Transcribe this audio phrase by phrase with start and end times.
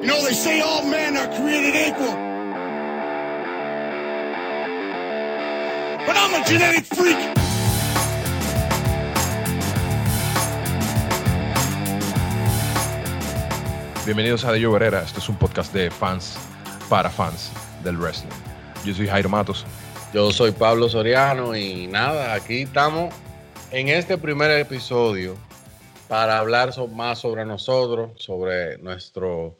[0.00, 2.16] You know, they say all men are created equal.
[6.06, 7.18] But I'm a genetic freak.
[14.06, 15.02] Bienvenidos a De Lloverera.
[15.02, 16.38] Este es un podcast de fans
[16.88, 17.52] para fans
[17.84, 18.32] del wrestling.
[18.86, 19.66] Yo soy Jairo Matos.
[20.14, 23.12] Yo soy Pablo Soriano y nada, aquí estamos
[23.70, 25.36] en este primer episodio
[26.08, 29.58] para hablar más sobre nosotros, sobre nuestro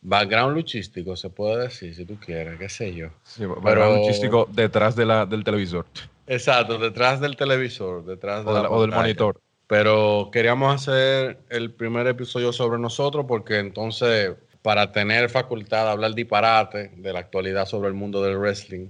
[0.00, 3.08] background luchístico, se puede decir, si tú quieres, qué sé yo.
[3.24, 5.86] Sí, Pero- Pero luchístico detrás de la, del televisor
[6.26, 9.40] Exacto, detrás del televisor, detrás de o, la o del monitor.
[9.66, 16.14] Pero queríamos hacer el primer episodio sobre nosotros porque entonces, para tener facultad de hablar
[16.14, 18.88] disparate de la actualidad sobre el mundo del wrestling,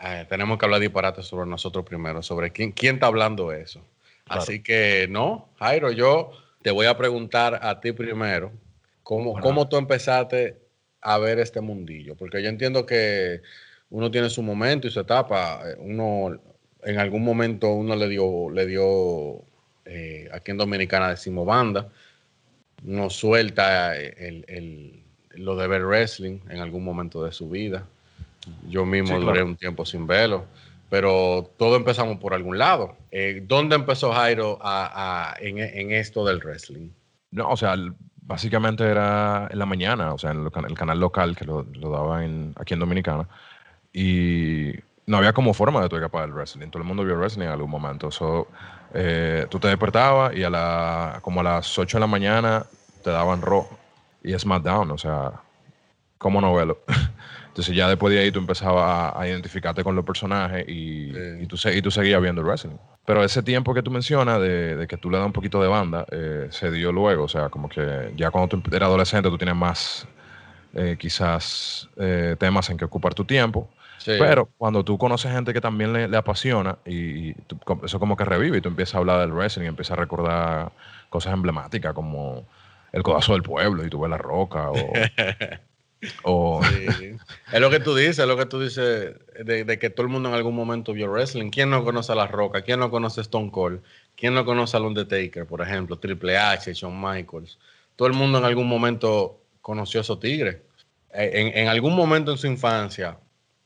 [0.00, 3.80] eh, tenemos que hablar disparate sobre nosotros primero, sobre quién, quién está hablando eso.
[4.24, 4.42] Claro.
[4.42, 6.30] Así que, no, Jairo, yo
[6.62, 8.52] te voy a preguntar a ti primero,
[9.04, 9.46] ¿cómo, Bueno.
[9.46, 10.56] cómo tú empezaste
[11.00, 12.16] a ver este mundillo?
[12.16, 13.42] Porque yo entiendo que
[13.90, 15.60] uno tiene su momento y su etapa.
[15.70, 16.36] eh, Uno,
[16.82, 19.42] en algún momento, uno le dio, le dio
[19.84, 21.88] eh, aquí en Dominicana decimos banda,
[22.84, 25.00] uno suelta el, el-
[25.36, 27.86] lo de ver wrestling en algún momento de su vida.
[28.68, 29.46] Yo mismo Sí, duré claro.
[29.46, 30.44] un tiempo sin verlo,
[30.90, 32.96] pero todo empezamos por algún lado.
[33.10, 36.90] Eh, ¿Dónde empezó Jairo a- a- en, en esto del wrestling?
[37.30, 37.74] No, o sea,
[38.26, 42.24] básicamente era en la mañana, o sea, en el canal local que lo, lo daba
[42.24, 43.28] en, aquí en Dominicana.
[43.92, 44.72] Y
[45.06, 46.68] no había como forma de tú escapar del wrestling.
[46.68, 48.10] Todo el mundo vio wrestling en algún momento.
[48.10, 48.48] So,
[48.92, 52.66] eh, tú te despertabas y a la, como a las 8 de la mañana
[53.02, 53.66] te daban Raw
[54.22, 55.32] y SmackDown, o sea,
[56.18, 56.78] como novelo.
[57.54, 61.20] Entonces ya después de ahí tú empezabas a, identificarte con los personajes y, Sí.
[61.42, 62.74] y tú, se- y tú seguías viendo el wrestling.
[63.06, 65.68] Pero ese tiempo que tú mencionas de, de que tú le das un poquito de
[65.68, 67.22] banda, eh, se dio luego.
[67.24, 70.08] O sea, como que ya cuando tú eras adolescente tú tienes más,
[70.74, 73.68] eh, quizás, eh, temas en que ocupar tu tiempo.
[73.98, 74.12] Sí.
[74.18, 78.00] Pero cuando tú conoces gente que también le, le apasiona y, y tú- co- eso
[78.00, 80.72] como que revive y tú empiezas a hablar del wrestling y empiezas a recordar
[81.08, 82.44] cosas emblemáticas como
[82.90, 84.74] el codazo del pueblo y tú ves la roca o...
[86.70, 87.16] Sí.
[87.52, 90.12] Es lo que tú dices, es lo que tú dices de, de que todo el
[90.12, 91.50] mundo en algún momento vio wrestling.
[91.50, 92.62] ¿Quién no conoce a La Roca?
[92.62, 93.80] ¿Quién no conoce a Stone Cold?
[94.16, 95.98] ¿Quién no conoce al Undertaker, por ejemplo?
[95.98, 97.58] Triple H, Shawn Michaels.
[97.96, 100.56] Todo el mundo en algún momento conoció a esos tigres.
[101.12, 103.16] Eh, En, en algún momento en su infancia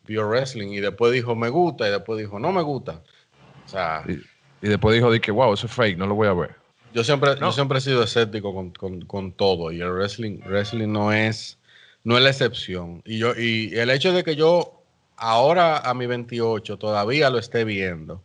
[0.06, 3.03] vio wrestling y después dijo me gusta y después dijo no me gusta.
[3.65, 4.12] O sea, y,
[4.66, 6.50] y después dijo de que, wow, eso es fake, no lo voy a ver.
[6.94, 7.41] yo siempre, No.
[7.49, 11.58] yo siempre he sido escéptico con, con- con todo y el wrestling, wrestling no es,
[12.09, 13.03] no es la excepción.
[13.05, 14.83] Y, yo, y el hecho de que yo
[15.17, 18.23] ahora a mi 28 todavía lo esté viendo,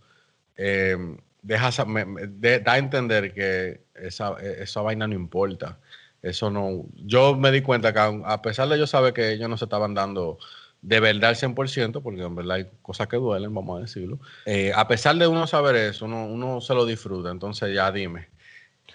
[0.56, 0.96] eh,
[1.42, 5.80] deja, da a entender que esa, esa vaina no importa.
[6.22, 6.86] Eso no.
[6.96, 9.94] Yo me di cuenta que a pesar de yo saber que ellos no se estaban
[9.94, 10.38] dando
[10.82, 14.18] de verdad al 100%, porque en verdad hay cosas que duelen, vamos a decirlo.
[14.46, 17.32] eh, a pesar de uno saber eso, uno, se lo disfruta.
[17.32, 18.30] Entonces ya dime,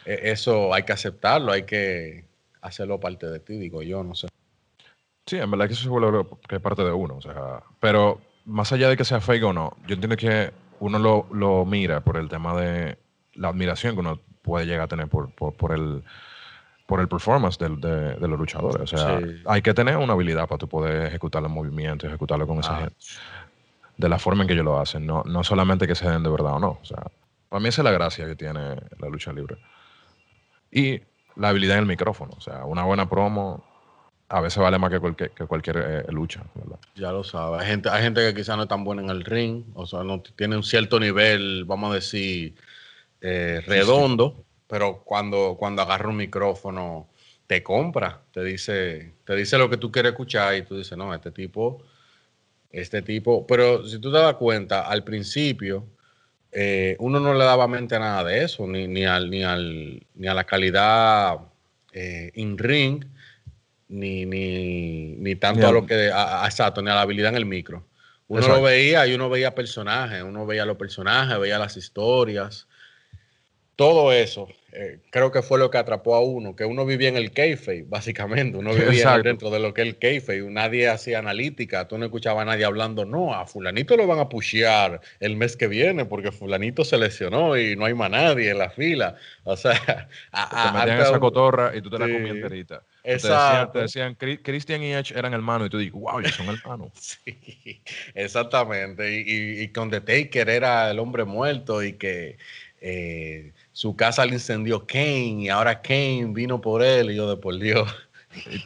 [0.07, 2.25] eh, eso hay que aceptarlo, hay que
[2.63, 4.29] hacerlo parte de ti, digo yo, no sé.
[5.29, 7.17] Sí, en verdad que eso se vuelve que es parte de uno.
[7.17, 10.99] O sea, pero más allá de que sea fake o no, yo entiendo que uno
[10.99, 12.99] lo, lo mira por el tema de
[13.35, 16.03] la admiración que uno puede llegar a tener por, por, por el
[16.87, 18.81] por el performance del- de, de los luchadores.
[18.81, 19.43] O sea, Sí.
[19.45, 22.81] hay que tener una habilidad para tú poder ejecutar los movimientos, ejecutarlo con esa Ah.
[22.81, 22.97] gente.
[23.99, 25.05] De la forma en que ellos lo hacen.
[25.07, 26.79] No, no solamente que se den de verdad o no.
[26.81, 27.03] O sea,
[27.51, 29.59] para mí esa es la gracia que tiene la lucha libre.
[30.71, 31.01] Y
[31.37, 32.33] la habilidad en el micrófono.
[32.37, 33.63] O sea, una buena promo
[34.31, 36.79] a veces vale más que cualquier, que cualquier eh, lucha, ¿verdad?
[36.95, 37.63] Ya lo sabes.
[37.63, 40.05] Hay gente, hay gente que quizás no es tan buena en el ring, o sea,
[40.05, 42.55] no tiene un cierto nivel, vamos a decir,
[43.23, 47.09] eh, redondo, pero cuando, cuando agarra un micrófono
[47.47, 51.15] te compra, te dice, te dice lo que tú quieres escuchar y tú dices, no,
[51.15, 51.83] este tipo,
[52.71, 55.87] este tipo, pero si tú te das cuenta, al principio
[56.53, 60.03] eh, uno no le daba mente a nada de eso, ni, ni, al, ni, al,
[60.15, 61.39] ni a la calidad
[62.35, 63.05] in ring,
[63.89, 67.37] ni, ni, ni tanto a lo que, a- a- exacto, ni a la habilidad en
[67.37, 67.87] el micro.
[68.29, 68.61] Uno Exacto.
[68.61, 72.69] lo veía y uno veía personajes, uno veía los personajes, veía las historias.
[73.77, 77.17] Todo eso, eh, creo que fue lo que atrapó a uno, que uno vivía en
[77.17, 78.59] el kayfabe, básicamente.
[78.59, 79.23] Uno vivía Exacto.
[79.23, 80.43] dentro de lo que es el kayfabe.
[80.51, 84.29] Nadie hacía analítica, tú no escuchabas a nadie hablando, no, a fulanito lo van a
[84.29, 88.59] pushear el mes que viene porque fulanito se lesionó y no hay más nadie en
[88.59, 89.15] la fila.
[89.45, 92.83] O sea, a- Te metían esa cotorra y tú te la comías enterita.
[93.09, 93.73] Te decían, Exacto.
[93.73, 96.91] te decían, "Cri- Christian y Edge eran hermanos y tú dices, wow, ellos son hermanos.
[96.95, 97.81] Sí,
[98.15, 99.11] exactamente.
[99.21, 102.37] Y, y, y con The Taker era el hombre muerto y que
[102.81, 107.37] eh, su casa le incendió Kane y ahora Kane vino por él y yo de
[107.37, 107.89] por Dios.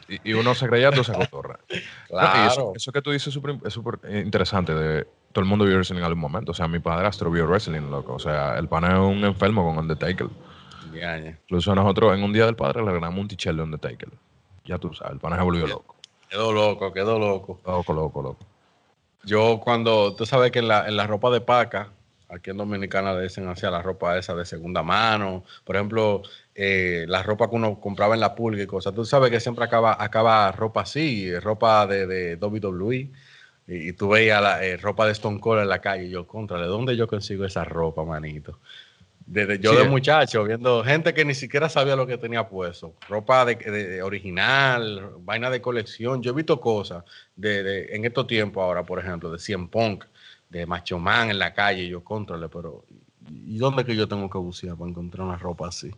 [0.09, 1.59] Y, y uno se creía toda esa cotorra.
[2.09, 2.51] No, y Claro.
[2.51, 4.73] eso, eso que tú dices es súper es súper interesante.
[4.75, 6.51] De, todo el mundo vio wrestling en algún momento.
[6.51, 8.13] O sea, mi padrastro vio wrestling, loco.
[8.13, 10.27] O sea, el pana es un enfermo con Undertaker.
[11.41, 14.09] Incluso nosotros en un día del padre le ganamos un tichel de Undertaker.
[14.65, 15.95] Ya tú sabes, el pana se volvió loco.
[16.29, 17.59] Quedó loco, quedó loco.
[17.65, 18.45] Loco, loco, loco.
[19.23, 21.91] Yo cuando, tú sabes que en la, en la ropa de paca,
[22.29, 26.23] aquí en Dominicana le dicen hacia la ropa esa de segunda mano, por ejemplo,
[26.55, 29.63] eh, la ropa que uno compraba en la pulga y cosas, tú sabes que siempre
[29.63, 33.11] acaba, acaba ropa así, ropa de, de WWE,
[33.67, 36.27] y, y tú veías la eh, ropa de Stone Cold en la calle, y yo,
[36.27, 38.59] contra, ¿de dónde yo consigo esa ropa, manito?
[39.25, 42.93] Desde yo Sí, de muchacho, viendo gente que ni siquiera sabía lo que tenía puesto.
[43.07, 46.21] Ropa de, de- de original, vaina de colección.
[46.21, 47.03] Yo he visto cosas
[47.35, 50.05] de, en estos tiempos ahora, por ejemplo, de Cien Punk,
[50.49, 51.87] de Macho Man en la calle.
[51.87, 52.83] Yo controle, pero
[53.45, 55.89] ¿y dónde que yo tengo que bucear para encontrar una ropa así?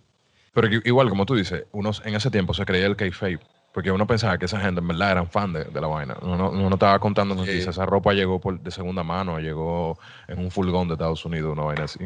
[0.54, 3.40] Pero igual, como tú dices, uno en ese tiempo se creía el kayfabe.
[3.74, 6.16] Porque uno pensaba que esa gente en verdad eran fan de, de la vaina.
[6.22, 7.42] Uno, no- uno no estaba contando Sí.
[7.42, 7.68] noticias.
[7.76, 10.00] Esa ropa llegó por, de segunda mano, llegó
[10.30, 12.00] en un furgón de Estados Unidos, una vaina así.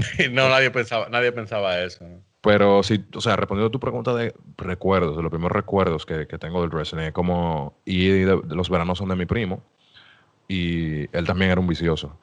[0.32, 2.04] no, nadie pensaba, nadie pensaba eso.
[2.06, 2.22] ¿no?
[2.40, 6.26] Pero sí, o sea, respondiendo a tu pregunta de recuerdos, de los primeros recuerdos que,
[6.26, 9.62] que tengo del wrestling, es como, y de, de los veranos son de mi primo,
[10.46, 12.18] y él también era un vicioso.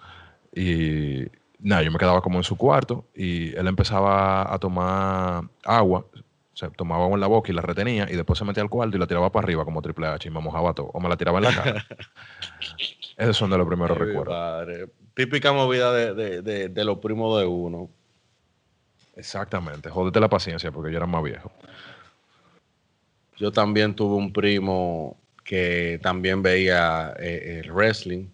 [0.54, 1.26] Y
[1.60, 6.06] nada, yo me quedaba como en su cuarto, y él empezaba a tomar agua,
[6.54, 8.96] se tomaba agua en la boca y la retenía, y después se metía al cuarto
[8.96, 11.18] y la tiraba para arriba como Triple H, y me mojaba todo, o me la
[11.18, 11.86] tiraba en la cara.
[13.18, 14.34] Esos son de los primeros Ay, recuerdos.
[14.34, 14.88] padre.
[15.16, 17.90] Típica movida de, de, de, de los primos de uno.
[19.16, 21.52] Exactamente, jódete la paciencia, porque yo era más viejo.
[23.38, 28.28] Yo también tuve un primo que también veía eh, el wrestling.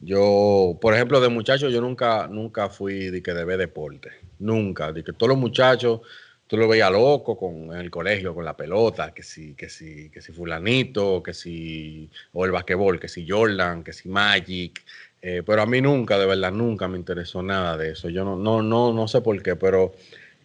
[0.00, 4.10] Yo, por ejemplo, de muchacho, yo nunca, nunca fui de que de ver deporte.
[4.38, 4.92] Nunca.
[4.92, 6.00] De que todos los muchachos,
[6.46, 10.08] tú lo veías loco con, en el colegio con la pelota, que si, que si,
[10.10, 14.82] que si fulanito, que si, o el basquetbol, que si Jordan, que si Magic.
[15.20, 18.08] Eh, pero a mí nunca, de verdad, nunca me interesó nada de eso.
[18.08, 19.92] Yo no, no, no, no sé por qué, pero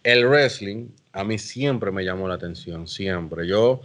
[0.02, 3.46] el wrestling a mí siempre me llamó la atención, siempre.
[3.46, 3.80] Yo,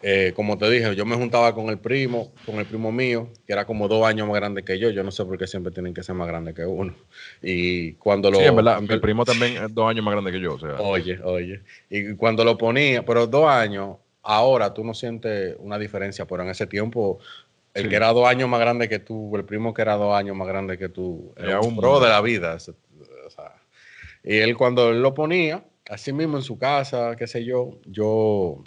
[0.00, 3.52] eh, como te dije, yo me juntaba con el primo, con el primo mío, que
[3.52, 4.88] era como dos años más grande que yo.
[4.88, 6.94] Yo no sé por qué siempre tienen que ser más grandes que uno.
[7.42, 8.38] Y cuando lo...
[8.38, 10.80] Sí, en verdad, mi primo también es dos años más grande que yo, o sea.
[10.80, 11.60] Oye, oye.
[11.90, 16.48] Y cuando lo ponía, pero dos años, ahora tú no sientes una diferencia, pero en
[16.48, 17.18] ese tiempo,
[17.74, 17.88] el Sí.
[17.88, 20.46] que era dos años más grande que tú, el primo que era dos años más
[20.48, 22.00] grande que tú, era un mundo.
[22.00, 22.54] de la vida.
[22.54, 22.72] ese-
[23.26, 23.54] o sea,
[24.24, 28.62] y él cuando él lo ponía, así mismo en su casa, qué sé yo, yo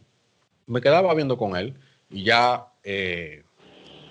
[0.68, 1.76] me quedaba viendo con él
[2.10, 3.44] y ya eh,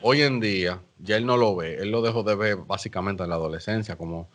[0.02, 3.30] hoy en día, ya él no lo ve, él lo dejó de ver básicamente en
[3.30, 4.28] la adolescencia, como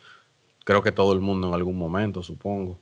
[0.64, 2.78] creo que todo el mundo en algún momento, supongo.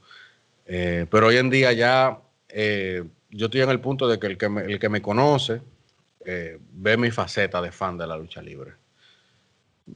[0.67, 4.37] Eh, pero hoy en día ya eh, yo estoy en el punto de que el
[4.39, 5.61] que me, el que me conoce
[6.31, 8.73] eh, ve mi faceta de fan de la lucha libre.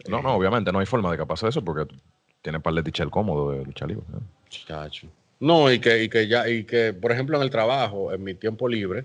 [0.09, 1.95] No, no, obviamente no hay forma de que pase eso porque
[2.41, 4.07] tiene par de tichel cómodo de lucha libre.
[4.11, 4.23] ¿no?
[4.49, 5.09] Chacho.
[5.41, 8.33] No, y que, y que ya, y que, por ejemplo, en el trabajo, en mi
[8.33, 9.05] tiempo libre,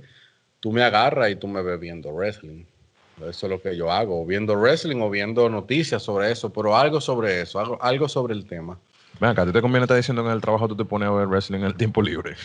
[0.61, 2.63] tú me agarras y tú me ves viendo wrestling.
[3.17, 7.01] Eso es lo que yo hago, viendo wrestling o viendo noticias sobre eso, pero algo
[7.01, 8.79] sobre eso, algo, algo sobre el tema.
[9.19, 11.09] Ven acá, ¿a ti te conviene estar diciendo que en el trabajo tú te pones
[11.09, 12.37] a ver wrestling en el tiempo libre?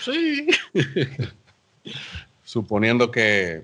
[0.00, 0.48] Sí.
[2.62, 3.62] Suponiendo que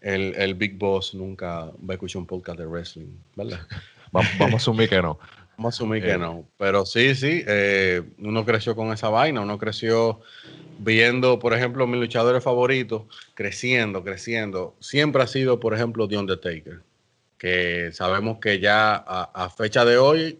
[0.00, 3.58] el, el Big Boss nunca va a escuchar un podcast de wrestling, ¿verdad?
[4.16, 5.18] Va- Vamos a asumir que no.
[5.56, 6.18] Vamos a asumir que Eh.
[6.18, 6.48] no.
[6.58, 10.20] Pero sí, sí, eh, uno creció con esa vaina, uno creció
[10.78, 13.02] viendo, por ejemplo, mis luchadores favoritos,
[13.34, 14.76] creciendo, creciendo.
[14.78, 16.82] Siempre ha sido, por ejemplo, The Undertaker,
[17.36, 20.38] que sabemos que ya a, a fecha de hoy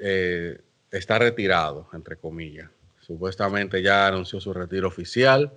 [0.00, 0.60] eh,
[0.92, 2.70] está retirado, entre comillas.
[3.00, 5.52] Supuestamente ya anunció su retiro oficial.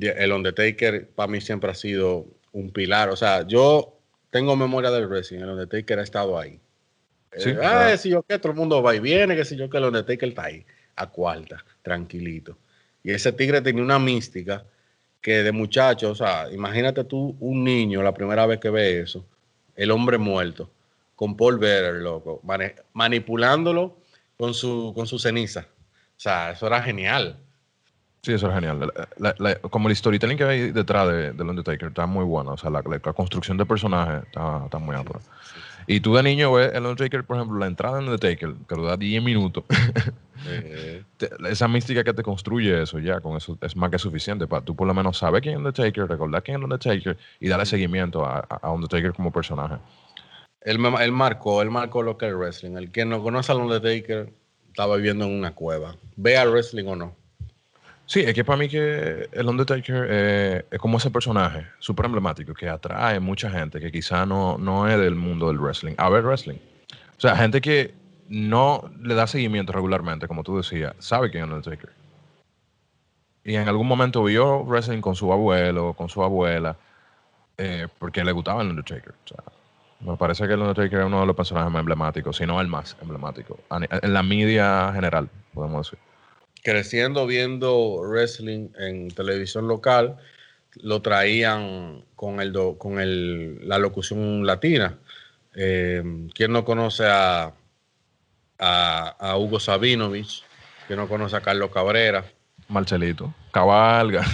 [0.00, 3.10] El Undertaker para mí siempre ha sido un pilar.
[3.10, 3.98] O sea, yo
[4.30, 6.60] tengo memoria del wrestling, el Undertaker ha estado ahí.
[7.36, 7.92] Sí, Eh, claro.
[7.92, 9.84] ah, si yo que todo el mundo va y viene, que si yo que el
[9.84, 10.64] Undertaker está ahí,
[10.96, 12.58] a cuarta, tranquilito.
[13.02, 14.64] Y ese tigre tenía una mística
[15.20, 19.24] que de muchacho, o sea, imagínate tú un niño la primera vez que ve eso,
[19.76, 20.70] el hombre muerto,
[21.14, 22.42] con Paul Bearer, loco,
[22.94, 23.98] manipulándolo
[24.36, 25.66] con su, con su ceniza.
[26.16, 27.36] O sea, eso era genial.
[28.22, 28.80] Sí, eso es genial.
[28.80, 32.52] La- la- la- como el storytelling que hay detrás de, del Undertaker está muy bueno.
[32.52, 35.20] O sea, la, construcción de personaje está, está muy amplia.
[35.86, 38.96] Y tú de niño ves el Undertaker, por ejemplo, la entrada del Undertaker, que dura
[38.98, 39.64] 10 minutos.
[40.46, 41.02] Eh,
[41.48, 44.76] esa mística que te construye eso ya, con eso es más que suficiente para tú
[44.76, 48.40] por lo menos saber quién es Undertaker, recordar quién es Undertaker y darle seguimiento a,
[48.48, 49.76] a- Undertaker como personaje.
[50.60, 52.76] él, él marcó, él marcó lo que es el wrestling.
[52.76, 54.30] El que no conoce al Undertaker
[54.68, 55.96] estaba viviendo en una cueva.
[56.16, 57.19] Vea el wrestling o no.
[58.10, 62.52] Sí, es que para mí que el Undertaker eh, es como ese personaje súper emblemático
[62.54, 66.24] que atrae mucha gente que quizá no, no es del mundo del wrestling a ver
[66.24, 66.56] wrestling.
[67.16, 67.94] O sea, gente que
[68.28, 71.90] no le da seguimiento regularmente, como tú decías, sabe quién es Undertaker.
[73.44, 76.76] Y en algún momento vio wrestling con su abuelo, con su abuela,
[77.58, 79.14] eh, porque le gustaba el Undertaker.
[79.24, 79.44] O sea,
[80.00, 82.66] me parece que el Undertaker es uno de los personajes más emblemáticos, si no el
[82.66, 86.09] más emblemático, en la media general, podemos decir
[86.62, 90.16] creciendo viendo wrestling en televisión local,
[90.76, 94.98] lo traían con, el con el, la locución latina.
[95.54, 96.02] Eh,
[96.34, 97.52] ¿Quién no conoce a,
[98.58, 100.44] a, Hugo Sabinovich?
[100.86, 102.24] ¿Quién no conoce a Carlos Cabrera?
[102.68, 103.34] Marcelito.
[103.52, 104.24] Cabalga.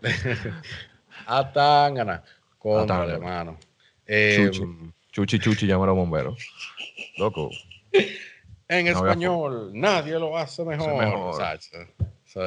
[1.26, 2.22] Atangana.
[2.58, 3.58] Contra, hermano.
[4.06, 4.50] Eh,
[5.10, 5.38] chuchi.
[5.38, 6.38] chuchi, llama a los bomberos.
[7.18, 7.50] Loco.
[8.72, 11.34] En español, nadie lo hace mejor.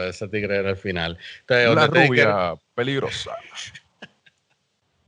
[0.10, 1.17] ese tigre era el final.
[1.48, 3.36] Entonces, rubia peligrosa.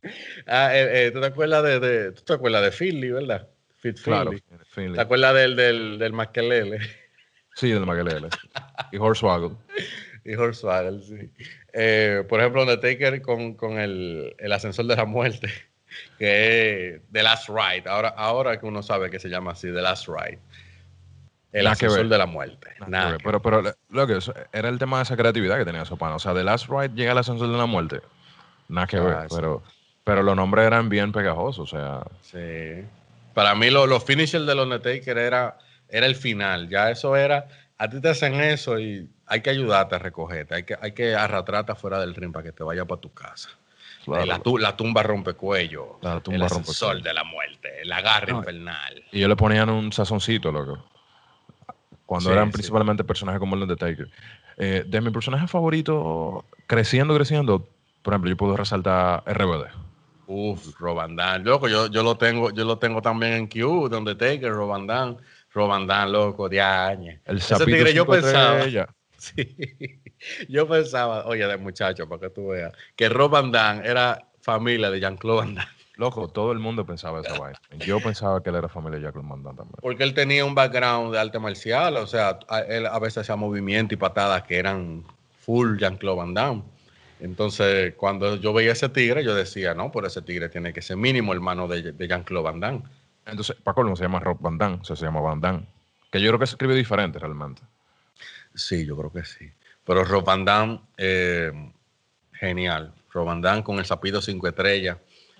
[0.47, 3.47] ah, eh, eh, ¿tú, te acuerdas de, de, ¿Tú te acuerdas de Philly, verdad?
[3.77, 4.31] Fit claro,
[4.69, 4.93] Finley.
[4.93, 6.79] ¿Te acuerdas del, del, del Maquelele?
[7.55, 8.29] Sí, del Maquelele.
[8.91, 9.55] y Hornswoggle.
[10.23, 11.31] y Hornswoggle, sí.
[11.73, 15.47] Eh, por ejemplo, Undertaker con, con el, el ascensor de la muerte,
[16.19, 17.89] que es The Last Ride.
[17.89, 20.39] Ahora, ahora que uno sabe que se llama así, The Last Ride.
[21.51, 22.69] El ascensor de la muerte.
[22.87, 24.19] Nada pero, pero lo que
[24.51, 26.15] era el tema de esa creatividad que tenía Sopano.
[26.15, 28.01] O sea, The Last Ride llega al ascensor de la muerte.
[28.67, 29.13] Nada que ver.
[29.13, 29.63] Ah, pero,
[30.03, 31.73] pero los nombres eran bien pegajosos.
[31.73, 32.03] O sea.
[32.21, 32.85] Sí.
[33.33, 36.67] Para mí, los lo finishers del Undertaker era, era el final.
[36.69, 37.47] Ya eso era.
[37.77, 40.55] A ti te hacen eso y hay que ayudarte a recogerte.
[40.55, 43.49] Hay que, hay que arrastrarte afuera del ring para que te vaya para tu casa.
[44.05, 45.99] la, la, tumba rompecuello.
[46.01, 47.81] La tumba el ascensor de la muerte.
[47.81, 49.03] El agarre infernal.
[49.11, 50.83] Y yo le ponían un sazoncito, loco
[52.07, 54.09] cuando eran principalmente personajes como el Undertaker.
[54.55, 57.67] Eh, de mi personaje favorito, creciendo, creciendo,
[58.01, 59.65] por ejemplo, yo puedo resaltar RBD.
[60.25, 64.51] Uf, Robandan, loco, yo, yo lo tengo, yo lo tengo también en Q, donde Taker,
[64.51, 65.17] Robandan,
[65.53, 67.19] Robandan, loco, de años.
[67.25, 68.65] El Ese tigre yo pensaba.
[69.19, 69.57] Sí,
[70.47, 75.39] yo pensaba, oye, de muchacho, para que tú veas, que Robandan era familia de Jean-Claude
[75.39, 75.76] Van Damme.
[75.97, 77.59] Loco, todo el mundo pensaba esa vaina.
[77.79, 79.67] Yo pensaba que él era familia de Jack Van también.
[79.81, 82.37] Porque él tenía un background de arte marcial, o sea,
[82.69, 85.03] él a veces hacía movimientos y patadas que eran
[85.39, 86.63] full Jean-Claude Van Damme.
[87.19, 90.97] Entonces, cuando yo veía ese tigre, yo decía, no, por ese tigre tiene que ser
[90.97, 92.83] mínimo hermano de, de Jean-Claude Van Damme.
[93.25, 95.65] Entonces, Paco no se llama Rob Van Damme, o sea, se llama Van Damme.
[96.11, 97.63] Que yo creo que se escribe diferente realmente.
[98.53, 99.49] Sí, yo creo que sí.
[99.83, 101.51] Pero Rob Van Damme, eh,
[102.33, 102.93] genial.
[103.11, 104.97] Rob Van Damme con el sapido cinco estrellas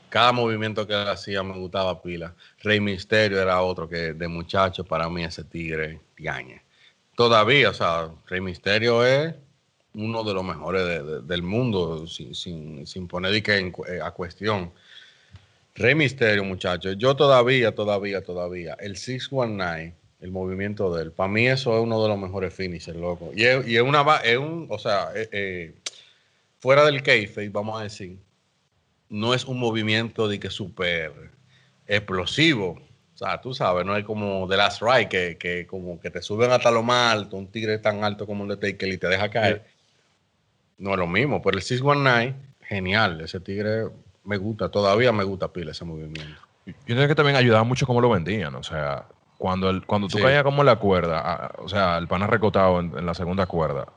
[0.09, 2.33] cada movimiento que él hacía me gustaba pila.
[2.61, 6.61] Rey Misterio era otro que de muchacho para mí ese tigre tiañe.
[7.15, 9.33] Todavía, o sea, Rey Misterio es
[9.93, 14.71] uno de los mejores del mundo, sin, sin, poner eh, a cuestión.
[15.75, 21.47] Rey Misterio, muchachos, yo todavía, todavía, todavía, el 619, el movimiento de él, para mí
[21.47, 23.31] eso es uno de los mejores finishers, loco.
[23.35, 23.83] Y es, y es
[24.23, 25.75] es un, o sea, eh, eh,
[26.59, 28.17] fuera del kayfabe, vamos a decir,
[29.09, 31.31] no es un movimiento de que súper
[31.87, 32.79] explosivo.
[33.13, 36.21] O sea, tú sabes, no es como The Last Ride, que, que, como que te
[36.21, 39.07] suben hasta lo más alto, un tigre tan alto como el de Taker y te
[39.07, 39.65] deja caer.
[40.77, 43.21] No es lo mismo, pero el 619, genial.
[43.21, 43.85] Ese tigre
[44.23, 46.41] me gusta, todavía me gusta pila ese movimiento.
[46.65, 49.05] Yo creo que también ayudaba mucho cómo lo vendían, o sea,
[49.37, 53.13] cuando, el, cuando tú caías como la cuerda, o sea, el pana recotado en, la
[53.13, 53.87] segunda cuerda,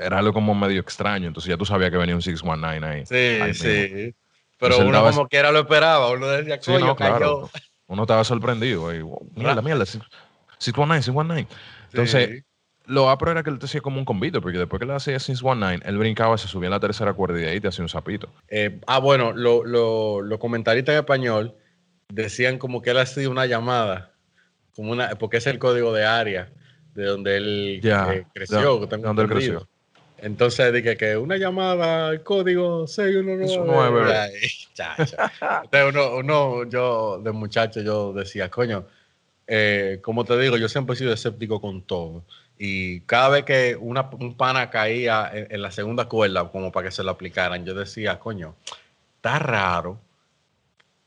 [0.00, 3.04] era algo como medio extraño, entonces ya tú sabías que venía un 619 ahí.
[3.04, 4.14] Sí, sí.
[4.60, 7.48] Pero uno como quiera lo esperaba, uno decía, coño, cayó.
[7.86, 8.94] Uno estaba sorprendido.
[8.94, 9.02] Y,
[9.34, 11.48] mierda, mierda, 619, 619.
[11.92, 12.44] Entonces,
[12.84, 15.18] lo apro era que él te hacía como un convito, porque después que le hacía
[15.18, 18.28] 619, él brincaba, se subía en la tercera cuerda y ahí te hacía un sapito.
[18.48, 21.54] Eh, ah, bueno, los lo, comentaristas en español
[22.08, 24.12] decían como que él hacía una llamada,
[24.74, 26.52] como una, porque es el código de área
[26.94, 28.86] de donde él eh, creció.
[28.86, 29.68] De, donde él creció.
[30.22, 34.30] Entonces dije que una llamada al código 619.
[34.76, 38.84] Entonces uno, uno, yo de muchacho, yo decía, coño,
[39.46, 42.24] eh, como te digo, yo siempre he sido escéptico con todo.
[42.56, 46.92] Y cada vez que una, un pana caía en, la segunda cuerda, como para que
[46.92, 48.54] se lo aplicaran, yo decía, coño,
[49.16, 49.98] está raro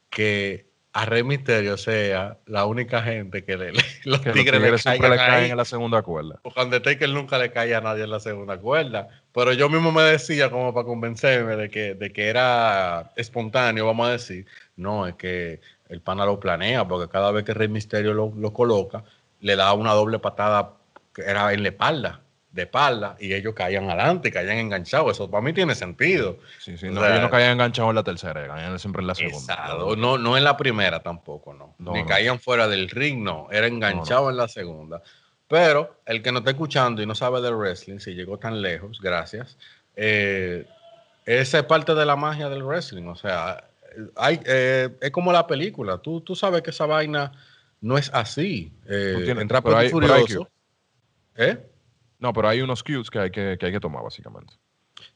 [0.10, 3.74] que a Rey Misterio sea la única gente que le,
[4.06, 6.40] los, tigres, le siempre le caen en la segunda cuerda.
[6.44, 9.08] Porque Undertaker nunca le caía a nadie en la segunda cuerda.
[9.34, 14.08] Pero yo mismo me decía, como para convencerme de que, de que era espontáneo, vamos
[14.08, 14.46] a decir,
[14.76, 18.54] no, es que el pana lo planea, porque cada vez que Rey Misterio lo, lo
[18.54, 19.04] coloca,
[19.42, 20.74] le da una doble patada
[21.14, 22.23] que era en la espalda.
[22.54, 25.12] De espalda y ellos caían adelante, caían enganchados.
[25.12, 26.38] Eso para mí tiene sentido.
[26.60, 29.54] Sí, sí, no, ellos no caían enganchados en la tercera, caían siempre en la segunda.
[29.56, 29.96] Exacto.
[29.96, 31.76] No, no en la primera tampoco, no.
[31.80, 32.08] No, Ni no.
[32.08, 33.48] caían fuera del ring, no.
[33.52, 35.02] Era enganchado en la segunda.
[35.48, 39.00] Pero el que no está escuchando y no sabe del wrestling, si llegó tan lejos,
[39.02, 39.58] gracias.
[39.96, 40.66] eh,
[41.26, 43.06] esa es parte de la magia del wrestling.
[43.08, 43.64] O sea,
[44.16, 45.98] hay, eh, es como la película.
[46.00, 47.32] Tú, tú sabes que esa vaina
[47.82, 48.72] no es así.
[48.88, 50.50] Eh, tiene- en Rápido pero y hay- pero hay Furioso.
[51.38, 51.58] ¿Eh?
[52.24, 54.54] No, pero hay unos cues que hay que, que hay que tomar, básicamente.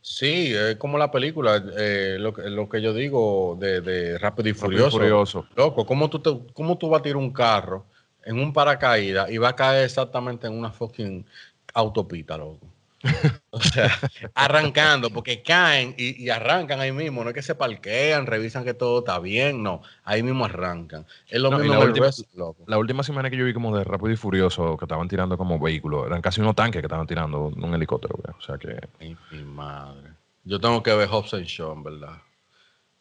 [0.02, 4.50] Sí, es como la película, eh, lo, que- lo que yo digo de, de Rápido
[4.50, 4.98] y Rápido y Furioso.
[4.98, 5.48] Furioso.
[5.56, 7.86] Loco, ¿cómo tú, te- ¿cómo tú vas a tirar un carro
[8.26, 11.26] en un paracaídas y va a caer exactamente en una fucking
[11.74, 12.68] autopista, loco?
[13.52, 13.90] O sea,
[14.36, 17.24] arrancando, porque caen y, y arrancan ahí mismo.
[17.24, 19.82] No es que se parquean, revisan que todo está bien, no.
[20.04, 21.06] Ahí mismo arrancan.
[21.28, 22.64] Es lo No, mismo la última- wrestling, loco.
[22.68, 25.58] La última semana que yo vi como de Rápido y Furioso que estaban tirando como
[25.60, 28.36] vehículos, eran casi unos tanques que estaban tirando un helicóptero, güey.
[28.38, 30.12] O sea que Ay, mi madre.
[30.44, 32.18] Yo tengo que ver Hobbs and Shaw, verdad.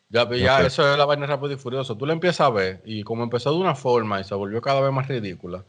[0.08, 1.96] Ya, No ya eso es la vaina rápido y furioso.
[1.96, 4.80] Tú la empiezas a ver y como empezó de una forma y se volvió cada
[4.80, 5.64] vez más ridícula,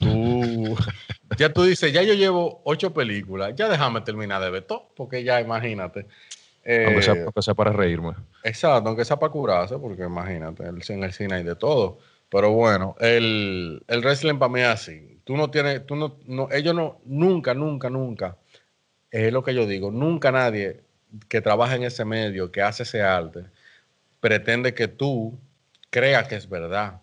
[0.00, 0.76] tú
[1.38, 5.22] ya tú dices, ya yo llevo ocho películas, ya déjame terminar de ver todo, porque
[5.22, 6.06] ya imagínate.
[6.64, 8.14] Eh, aunque, sea, aunque sea para reírme.
[8.42, 11.98] Exacto, aunque sea para curarse, porque imagínate, en el cine hay de todo.
[12.28, 15.20] Pero bueno, el, el wrestling para mí es así.
[15.24, 18.36] Tú no tienes, tú no, no, ellos no, nunca, nunca, nunca,
[19.10, 20.82] es lo que yo digo, nunca nadie
[21.28, 23.44] que trabaja en ese medio, que hace ese arte,
[24.20, 25.38] pretende que tú
[25.90, 27.00] creas que es verdad.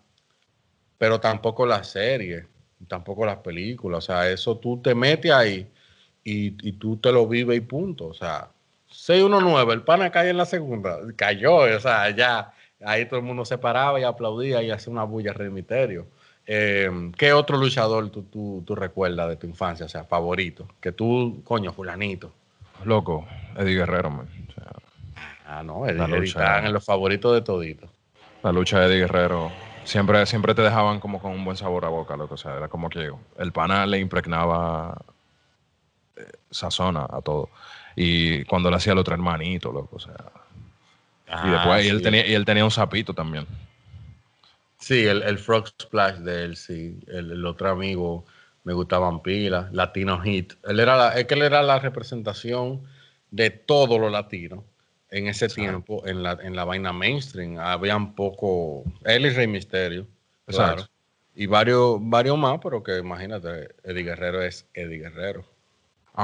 [0.96, 2.46] Pero tampoco la serie,
[2.86, 3.98] tampoco las películas.
[3.98, 5.66] O sea, eso tú te metes ahí
[6.24, 8.06] y, y tú te lo vives y punto.
[8.06, 8.48] O sea,
[8.90, 12.52] 619, el pana cae en la segunda, cayó, o sea, ya
[12.84, 16.06] ahí todo el mundo se paraba y aplaudía y hacía una bulla Rey Misterio.
[16.46, 20.66] Eh, ¿Qué otro luchador tú, tú, tú recuerdas de tu infancia, o sea, favorito?
[20.80, 22.32] Que tú, coño, fulanito.
[22.84, 24.28] Loco, Eddie Guerrero, man.
[24.48, 24.64] O sea,
[25.50, 26.24] Ah, no, el La lucha.
[26.24, 27.88] están en los favoritos de todito.
[28.42, 29.50] la lucha de Eddie Guerrero
[29.84, 32.34] siempre, siempre te dejaban como con un buen sabor a boca, loco.
[32.34, 34.96] O sea, era como que el pana le impregnaba
[36.16, 37.50] eh, sazón a, todo.
[37.96, 40.14] Y cuando le hacía el otro hermanito, loco, o sea.
[41.44, 43.46] y después y él, Ah, tenía, y él tenía un sapito también.
[44.78, 46.98] Sí, el, el Frog Splash de él, sí.
[47.08, 48.24] El, el otro amigo
[48.64, 49.72] me gustaban pilas.
[49.72, 50.54] Latino Hit.
[50.64, 52.82] Él era la, es que él era la representación
[53.30, 54.64] de todo lo latino
[55.10, 57.58] en ese tiempo en la, en la vaina mainstream.
[57.58, 58.84] Habían poco.
[59.04, 60.06] Él y Rey Misterio.
[60.46, 60.84] Claro.
[61.34, 65.44] Y varios, varios más, pero que imagínate, Eddie Guerrero es Eddie Guerrero.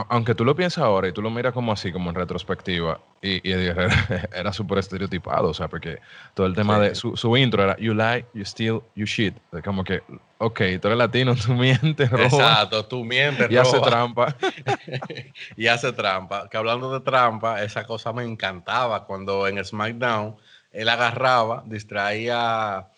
[0.09, 3.49] Aunque tú lo piensas ahora y tú lo miras como así, como en retrospectiva, y,
[3.49, 3.95] y Guerrero
[4.35, 5.99] era súper estereotipado, o sea, porque
[6.35, 6.83] todo el tema Sí.
[6.83, 9.37] de su, su intro era You lie, you steal, you shit.
[9.53, 10.03] Es Como que,
[10.39, 14.35] ok, tú eres latino, tú mientes, robas Exacto, tú mientes, y hace trampa.
[15.57, 16.49] y hace trampa.
[16.49, 20.37] Que hablando de trampa, esa cosa me encantaba cuando en SmackDown
[20.73, 22.89] él agarraba, distraía,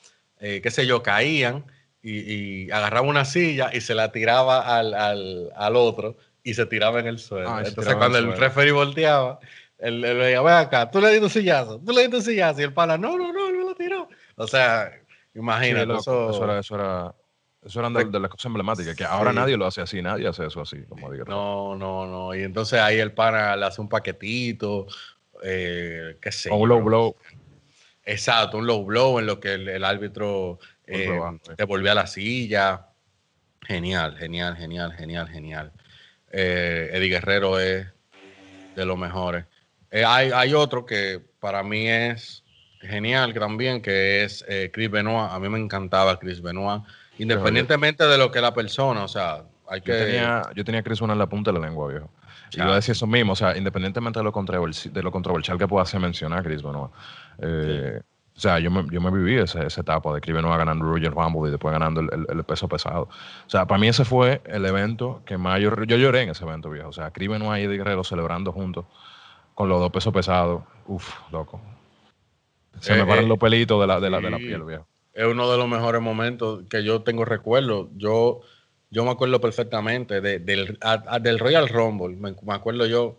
[0.41, 1.67] eh, qué sé yo, caían
[2.03, 2.21] y,
[2.67, 6.17] y agarraba una silla y se la tiraba al, al, al otro
[6.49, 7.49] y se tiraba en el suelo.
[7.51, 9.41] Ah, Entonces cuando el el referee volteaba,
[9.79, 12.23] él, él le decía, ven acá, tú le diste un sillazo, tú le diste un
[12.23, 14.09] sillazo y el pana, no, no, no, no lo tiró.
[14.37, 14.93] O sea,
[15.35, 17.15] imagínate, eso, eso era, eso era,
[17.65, 19.37] eso eran de, de las cosas emblemáticas, que ahora Sí.
[19.37, 21.25] nadie lo hace así, nadie hace eso así, como digo.
[21.27, 22.33] No, no, no.
[22.33, 24.87] Y entonces ahí el pana le hace un paquetito,
[25.43, 26.51] eh, qué sé.
[26.53, 27.17] O un low blow.
[28.05, 31.53] Exacto, un low blow en lo que el, el árbitro eh, Comprueba, sí.
[31.59, 32.87] devolvía la silla.
[33.67, 35.73] Genial, genial, genial, genial, genial.
[36.39, 37.87] Eh, Eddie Guerrero es
[38.75, 39.47] de los mejores.
[39.91, 42.45] Eh, hay, hay otro que para mí es
[42.83, 45.31] genial también, que es eh, Chris Benoit.
[45.31, 46.83] A mí me encantaba Chris Benoit,
[47.17, 49.93] independientemente de lo que la persona, o sea, hay que...
[49.93, 52.11] Yo tenía, yo tenía Chris una en la punta de la lengua, viejo.
[52.51, 52.67] Y Chao.
[52.67, 55.67] iba a decir eso mismo, o sea, independientemente de lo, controversial, de lo controversial que
[55.67, 56.91] pueda ser mencionar Chris Benoit.
[57.39, 58.01] eh,
[58.37, 61.11] O sea, yo me, yo me viví esa, esa etapa de Chris Benoit ganando Roger
[61.11, 63.05] Rumble y después ganando el, el- el peso pesado.
[63.05, 66.45] O sea, para mí ese fue el evento que más yo, yo lloré en ese
[66.45, 66.89] evento, viejo.
[66.91, 68.85] O sea, Chris Benoit y Guerrero celebrando juntos
[69.55, 70.63] con los dos pesos pesados.
[70.87, 71.61] Uf, loco.
[72.81, 74.87] Se Eh, me paran eh, los pelitos de la, de la, de la piel, viejo.
[75.15, 77.89] es uno de los mejores momentos que yo tengo recuerdo.
[77.97, 78.41] Yo,
[78.91, 82.15] yo me acuerdo perfectamente de- del, a- a- del Royal Rumble.
[82.17, 83.17] Me, me acuerdo yo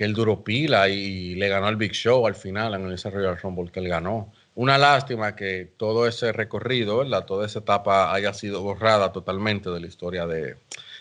[0.00, 3.36] que él duró pila y le ganó al Big Show al final en ese Royal
[3.36, 4.32] Rumble que él ganó.
[4.54, 7.26] Una lástima que todo ese recorrido, ¿verdad?
[7.26, 10.56] toda esa etapa haya sido borrada totalmente de la historia de,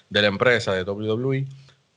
[0.09, 1.47] de la empresa de WWE.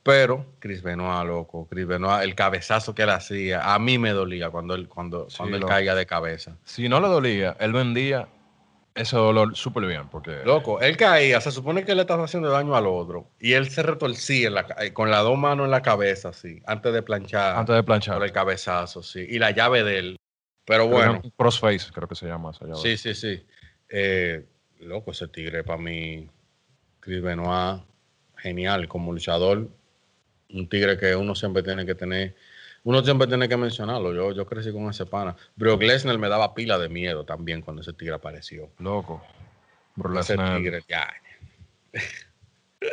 [0.05, 4.51] Pero Chris Benoit, loco, Chris Benoit, el cabezazo que él hacía, a mí me dolía
[4.51, 6.57] cuando él, cuando, Sí, cuando él caía de cabeza.
[6.65, 8.29] Si no le dolía, él vendía
[8.95, 10.43] ese dolor súper bien, porque...
[10.45, 13.83] Loco, él caía, se supone que le estaba haciendo daño al otro, y él se
[13.83, 17.57] retorcía en la eh, con las dos manos en la cabeza, así, antes de planchar,
[17.57, 18.17] Antes de planchar.
[18.17, 20.17] por el cabezazo, sí, y la llave de él.
[20.65, 22.51] Pero bueno, Crossface, creo que se llama.
[22.51, 22.81] esa llave.
[22.81, 23.45] sí, sí, sí.
[23.89, 24.47] Eh,
[24.81, 26.29] loco, ese tigre para mí,
[27.01, 27.83] Chris Benoit,
[28.37, 29.69] genial como luchador.
[30.51, 32.37] Un tigre que uno siempre tiene que tener,
[32.85, 34.13] uno siempre tiene que mencionarlo.
[34.15, 35.37] Yo, yo crecí con ese pana.
[35.57, 38.71] Brock Lesnar me daba pila de miedo también cuando ese tigre apareció.
[38.79, 39.23] Loco.
[39.97, 41.09] Brock Ese Lesnar- tigre, ya.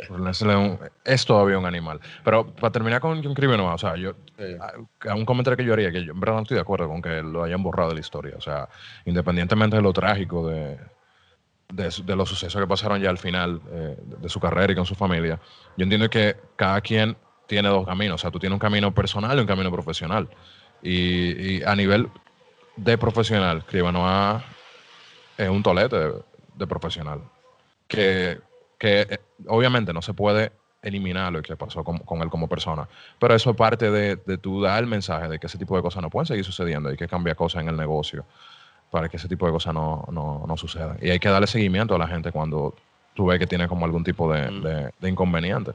[0.10, 2.00] Brock Lesnar es, todavía un animal.
[2.24, 4.56] Pero para terminar con John Crimen, o sea, yo, Sí.
[4.60, 6.88] a- a un comentario que yo haría, que yo en verdad no estoy de acuerdo
[6.88, 8.36] con que lo hayan borrado de la historia.
[8.38, 8.70] O sea,
[9.06, 10.78] independientemente de lo trágico de,
[11.74, 14.86] de, los sucesos que pasaron ya al final eh, de, de su carrera y con
[14.86, 15.40] su familia,
[15.78, 17.16] yo entiendo que cada quien
[17.50, 18.16] tiene dos caminos.
[18.16, 20.30] O sea, tú tienes un camino personal y un camino profesional.
[20.82, 22.08] Y, y a nivel
[22.78, 24.44] de profesional, Cribanoa
[25.38, 26.14] es un tolete de,
[26.56, 27.22] de profesional.
[27.88, 28.40] Que,
[28.78, 32.88] que eh, obviamente no se puede eliminar lo que pasó con, con él como persona.
[33.20, 35.82] Pero eso es parte de, de tú dar el mensaje de que ese tipo de
[35.82, 38.24] cosas no pueden seguir sucediendo y que cambia cosas en el negocio
[38.92, 40.98] para que ese tipo de cosas no, no, no sucedan.
[41.02, 42.76] Y hay que darle seguimiento a la gente cuando
[43.16, 44.62] tú ves que tiene como algún tipo de, Mm.
[44.64, 45.72] de- de inconveniente.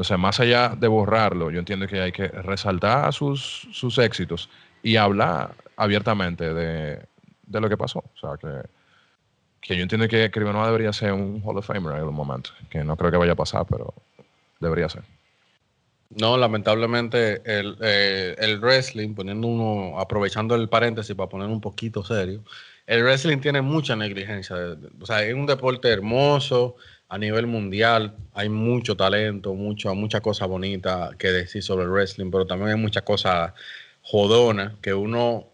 [0.00, 4.48] Entonces, más allá de borrarlo, yo entiendo que hay que resaltar sus, sus éxitos
[4.82, 7.00] y hablar abiertamente de,
[7.46, 7.98] de lo que pasó.
[7.98, 8.66] O sea, que,
[9.60, 12.82] que yo entiendo que Cribenoa debería ser un Hall of Famer en algún momento, que
[12.82, 13.92] no creo que vaya a pasar, pero
[14.58, 15.02] debería ser.
[16.08, 22.02] No, lamentablemente el, eh, el wrestling, poniendo uno, aprovechando el paréntesis para poner un poquito
[22.02, 22.42] serio,
[22.86, 24.56] el wrestling tiene mucha negligencia.
[24.98, 26.76] O sea, es un deporte hermoso
[27.10, 28.14] a nivel mundial.
[28.32, 32.76] Hay mucho talento, mucho, mucha cosa bonita que decir sobre el wrestling, pero también hay
[32.80, 33.52] muchas cosas
[34.00, 35.48] jodonas que uno,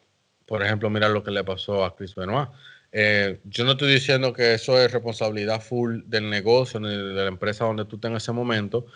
[0.47, 2.51] por ejemplo, mira lo que le pasó a Chris Benoit.
[2.93, 7.27] Eh, yo no estoy diciendo que eso es responsabilidad full del negocio ni de la
[7.27, 8.87] empresa donde tú estás en ese momento,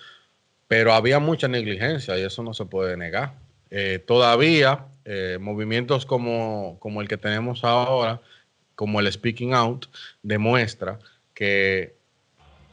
[0.69, 3.35] pero había mucha negligencia y eso no se puede negar.
[3.71, 8.21] Eh, todavía eh, movimientos como, como el que tenemos ahora,
[8.75, 9.87] como el Speaking Out,
[10.23, 10.99] demuestra
[11.35, 12.00] que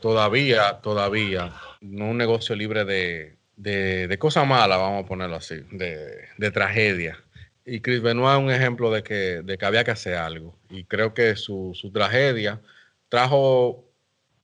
[0.02, 6.26] todavía, todavía, no un negocio libre de, de, cosas malas, vamos a ponerlo así, de,
[6.38, 7.18] de tragedia.
[7.66, 10.58] Y Chris Benoit es un ejemplo de que, de que había que hacer algo.
[10.70, 12.62] Y creo que su, su tragedia
[13.10, 13.84] trajo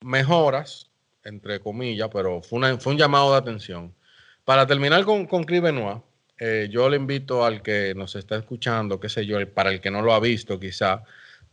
[0.02, 0.90] mejoras,
[1.24, 3.94] entre comillas, pero fue, una- fue un llamado de atención.
[4.44, 6.00] Para terminar con, con Chris Benoit,
[6.38, 9.90] eh, yo le invito al que nos está escuchando, qué sé yo, para el que
[9.92, 11.04] no lo ha visto quizá,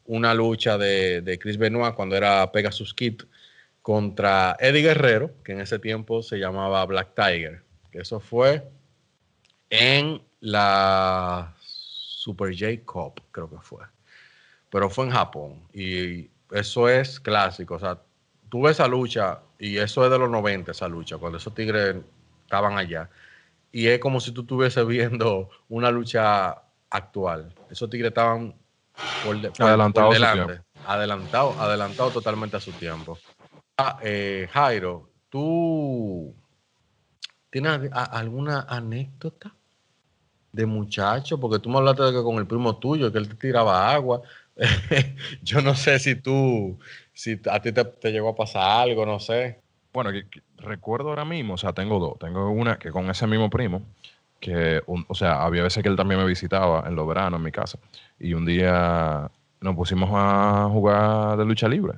[0.07, 3.23] una lucha de, de Chris Benoit cuando era Pegasus Kid
[3.83, 8.69] contra Eddie Guerrero, que en ese tiempo se llamaba Black Tiger, que eso fue
[9.71, 13.83] en la Super J Cup, creo que fue.
[14.69, 17.99] Pero fue en Japón y eso es clásico, o sea,
[18.49, 21.97] tú ves esa lucha y eso es de los 90, esa lucha, cuando esos tigres
[22.45, 23.09] estaban allá.
[23.73, 27.55] Y es como si tú estuviese viendo una lucha actual.
[27.71, 28.55] Esos tigres estaban
[29.23, 30.63] por, de- por- Adelantados por a su delante.
[30.85, 33.19] Adelantado, adelantado totalmente a su tiempo.
[33.83, 36.35] Ah, eh, Jairo, ¿tú
[37.49, 39.55] tienes alguna anécdota
[40.53, 41.41] de muchacho?
[41.41, 44.21] Porque tú me hablaste de que con el primo tuyo, que él te tiraba agua.
[45.43, 46.79] Yo no sé si tú,
[47.15, 49.63] si a ti te, llegó a pasar algo, no sé.
[49.95, 50.11] Bueno,
[50.59, 52.19] recuerdo ahora mismo, o sea, tengo dos.
[52.19, 53.81] Tengo una que con ese mismo primo,
[54.41, 57.51] que, o sea, había veces que él también me visitaba en los veranos en mi
[57.51, 57.79] casa.
[58.19, 59.31] Y un día
[59.63, 61.95] nos pusimos a jugar de lucha libre.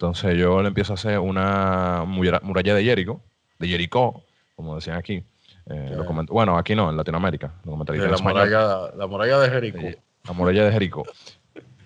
[0.00, 3.20] Entonces yo le empiezo a hacer una muralla de Jericho,
[3.58, 4.24] de Jericó,
[4.56, 5.22] como decían aquí.
[5.66, 7.52] Eh, bueno, aquí no, en Latinoamérica.
[7.66, 10.00] En la, muralla, la muralla de Jericó.
[10.24, 11.04] La muralla de Jericó.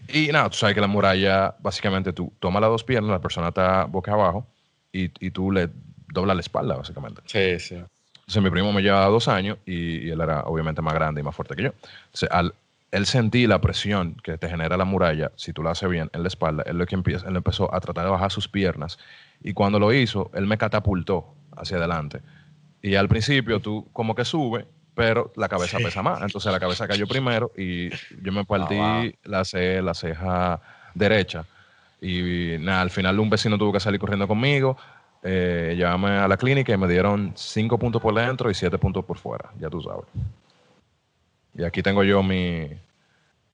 [0.07, 3.49] Y nada, tú sabes que la muralla, básicamente tú tomas las dos piernas, la persona
[3.49, 4.47] está boca abajo
[4.93, 5.71] y, y tú le
[6.07, 7.21] doblas la espalda, básicamente.
[7.25, 7.75] Sí, sí.
[7.75, 11.25] Entonces mi primo me llevaba dos años y, y él era obviamente más grande y
[11.25, 11.73] más fuerte que yo.
[12.05, 12.55] Entonces al
[12.95, 16.23] él sentí la presión que te genera la muralla, si tú la haces bien en
[16.23, 18.99] la espalda, él lo que empieza, él empezó a tratar de bajar sus piernas
[19.43, 22.21] y cuando lo hizo, él me catapultó hacia adelante.
[22.83, 25.85] Y al principio tú como que sube, pero la cabeza Sí.
[25.85, 26.23] pesa más.
[26.23, 27.91] Entonces la cabeza cayó primero y
[28.23, 30.61] yo me partí Ah, la, ce- la ceja
[30.95, 31.45] derecha.
[32.01, 34.77] Y nada, al final un vecino tuvo que salir corriendo conmigo,
[35.23, 39.17] eh, a la clínica y me dieron cinco puntos por dentro y siete puntos por
[39.19, 40.05] fuera, ya tú sabes.
[41.57, 42.69] Y aquí tengo yo mi,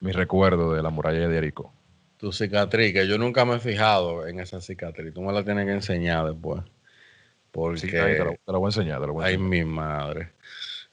[0.01, 1.71] mi recuerdo de la muralla de Jericho.
[2.17, 5.13] Tu cicatriz, que yo nunca me he fijado en esa cicatriz.
[5.13, 6.61] Tú me la tienes que enseñar después.
[7.51, 7.79] Porque.
[7.79, 10.33] Sí, ahí te, lo voy a enseñar, te lo voy a Ay, mi madre.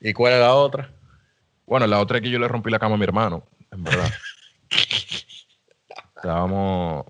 [0.01, 0.90] ¿Y cuál es la otra?
[1.66, 4.11] Bueno, la otra es que yo le rompí la cama a mi hermano, en verdad.
[6.16, 7.05] Estábamos,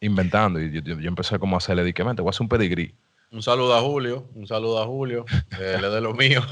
[0.00, 0.60] inventando.
[0.60, 2.48] Y yo, yo- yo empecé como a hacerle, dije, "Ven, te voy a hacer un
[2.48, 2.94] pedigrí.
[3.32, 5.24] Un saludo a Julio, un saludo a Julio,
[5.58, 6.42] él es de lo mío.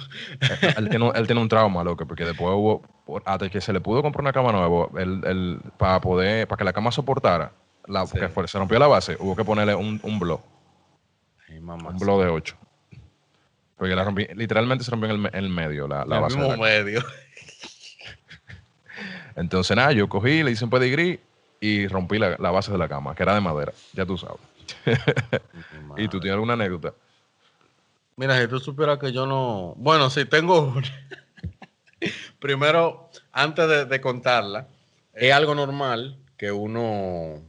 [0.78, 2.82] él, tiene, un- él tiene un trauma, loco, porque después hubo,
[3.26, 6.64] hasta que se le pudo comprar una cama nueva, él, él- para poder, para que
[6.64, 7.52] la cama soportara,
[7.86, 8.18] la, Sí.
[8.18, 10.40] que fue- se rompió la base, hubo que ponerle un, un blow,
[11.50, 11.90] Ay, mamá.
[11.90, 12.56] un blow de 8.
[13.76, 16.36] Porque la rompí, literalmente se rompió en el, en el medio la, la el base.
[16.38, 17.02] de mismo la- medio.
[19.36, 21.20] Entonces, nada, yo cogí, le hice un pedigrí
[21.60, 24.38] y rompí la, la base de la cama, que era de madera, ya tú sabes.
[25.96, 26.94] ¿Y tú tienes alguna anécdota?
[28.16, 29.74] Mira, si tú supieras que yo no.
[29.76, 30.88] Bueno, sí, tengo una.
[32.38, 34.66] Primero, antes de, de contarla,
[35.14, 37.42] es algo normal que uno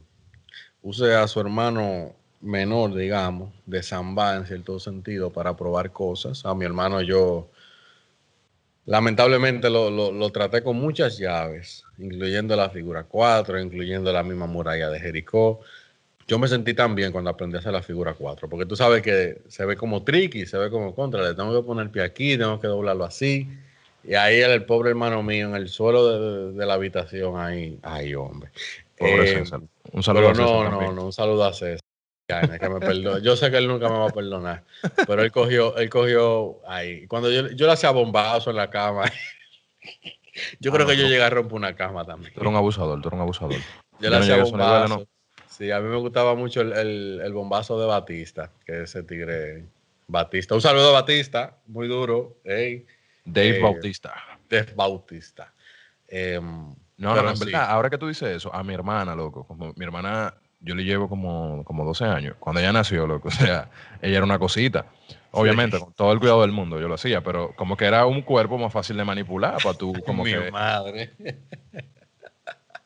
[0.82, 6.44] use a su hermano menor, digamos, de samba en cierto sentido, para probar cosas.
[6.44, 7.48] A mi hermano yo,
[8.84, 14.46] lamentablemente, lo, lo- lo traté con muchas llaves, incluyendo la figura 4, incluyendo la misma
[14.46, 15.60] muralla de Jericó.
[16.28, 19.02] Yo me sentí tan bien cuando aprendí a hacer la figura 4, porque tú sabes
[19.02, 22.02] que se ve como tricky, se ve como contra, le tengo que poner el pie
[22.02, 23.48] aquí, tengo que doblarlo así.
[24.04, 28.14] Y ahí el, el pobre hermano mío en el suelo de, la habitación, ahí, ay
[28.14, 28.50] hombre.
[28.98, 29.60] Pobre Eh, César.
[29.92, 30.94] Un saludo a César no, no, también.
[30.96, 31.80] no, un saludo a César.
[32.58, 33.20] Que me perdone.
[33.22, 34.64] Yo sé que él nunca me va a perdonar,
[35.06, 37.06] pero él cogió, él cogió ahí.
[37.06, 39.04] Cuando yo, yo le hacía bombazo en la cama,
[40.60, 41.08] yo Ah, creo no, que yo no.
[41.10, 42.32] llegué a romper una cama también.
[42.32, 43.52] Tú eres un abusador, tú eres un abusador.
[43.52, 43.64] Yo
[44.00, 45.06] Yo le hacía bombazo.
[45.56, 49.02] Sí, a mí me gustaba mucho el, el- el bombazo de Batista, que es ese
[49.02, 49.66] tigre
[50.08, 50.54] Batista.
[50.54, 52.38] Un saludo a Batista, muy duro.
[52.44, 52.86] Ey,
[53.24, 54.14] Dave Eh, Bautista.
[54.48, 55.52] Def Bautista.
[56.08, 56.42] Em,
[56.96, 57.44] No, no, pero no, en sí.
[57.46, 60.84] verdad, ahora que tú dices eso, a mi hermana, loco, como mi hermana, yo le
[60.84, 62.36] llevo como, como 12 años.
[62.38, 64.86] Cuando ella nació, loco, o sea, ella era una cosita.
[65.32, 68.22] Obviamente, con todo el cuidado del mundo yo lo hacía, pero como que era un
[68.22, 71.12] cuerpo más fácil de manipular para tú, como mi que, madre.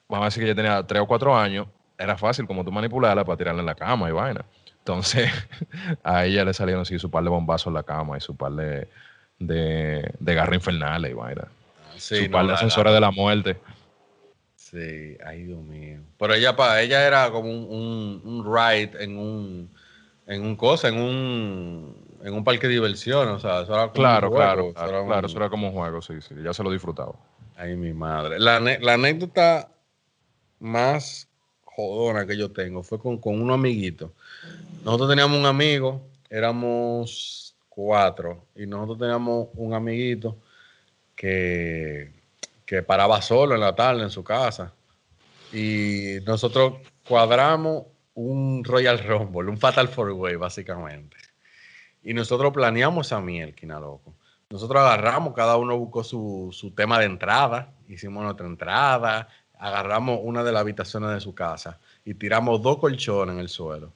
[0.09, 1.67] vamos a decir que ella tenía 3 o 4 años,
[1.99, 4.45] era fácil como tú manipularla para tirarla en la cama y vaina.
[4.79, 5.31] Entonces,
[6.05, 8.53] a ella le salieron así su par de bombazos en la cama y su par
[8.53, 8.89] de,
[9.39, 11.49] de, de garra infernales y vaina.
[11.97, 13.57] Sí, su par de ascensores de la muerte.
[14.55, 16.01] Sí, ay Dios mío.
[16.19, 19.71] Pero ella para ella era como un, un, un ride en un
[20.27, 23.95] en un cosa, en un en un parque de diversión, o sea, eso era como
[24.03, 26.21] Claro, un juego, claro, eso claro, era un- claro, eso era como un juego, sí,
[26.21, 27.13] sí, ya se lo disfrutaba.
[27.57, 28.39] Ay, mi madre.
[28.39, 29.69] La, la anécdota
[30.59, 31.26] más
[31.77, 34.11] jodona que yo tengo fue con, con unos amiguitos.
[34.85, 40.39] Nosotros teníamos un amigo, éramos cuatro, y nosotros teníamos un amiguito
[41.15, 42.11] que,
[42.65, 44.73] que paraba solo en la tarde en su casa.
[45.53, 46.75] Y nosotros
[47.07, 47.85] cuadramos
[48.15, 51.17] un Royal Rumble, un Fatal Four Way, básicamente.
[52.03, 54.15] Y nosotros planeamos esa mielquina, loco.
[54.49, 60.45] Nosotros agarramos, cada uno buscó su, su tema de entrada, hicimos nuestra entrada, agarramos una
[60.45, 63.93] de las habitaciones de su casa y tiramos dos colchones en el suelo.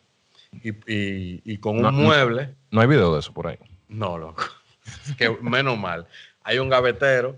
[0.62, 3.58] Y, y- y con un No, mueble, No hay video de eso por ahí.
[3.88, 4.42] no, loco,
[5.18, 6.06] que menos mal.
[6.42, 7.36] Hay un gavetero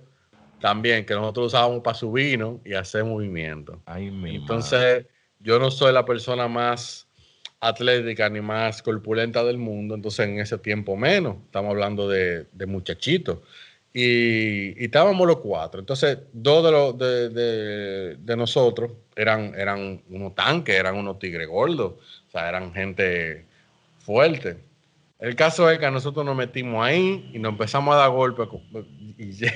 [0.61, 3.83] también que nosotros usábamos para su vino y hacer movimiento.
[3.85, 4.37] Ay, mi madre.
[4.37, 5.07] Entonces,
[5.41, 7.07] yo no soy la persona más
[7.61, 12.67] atlética ni más corpulenta del mundo, entonces en ese tiempo menos, estamos hablando de, de
[12.67, 13.39] muchachitos.
[13.95, 15.81] Y, estábamos los cuatro.
[15.81, 21.95] Entonces, dos de, los, de, nosotros eran, eran unos tanques, eran unos tigres gordos,
[22.29, 23.45] o sea, eran gente
[23.99, 24.59] fuerte.
[25.19, 28.49] El caso es que nosotros nos metimos ahí y nos empezamos a dar golpes.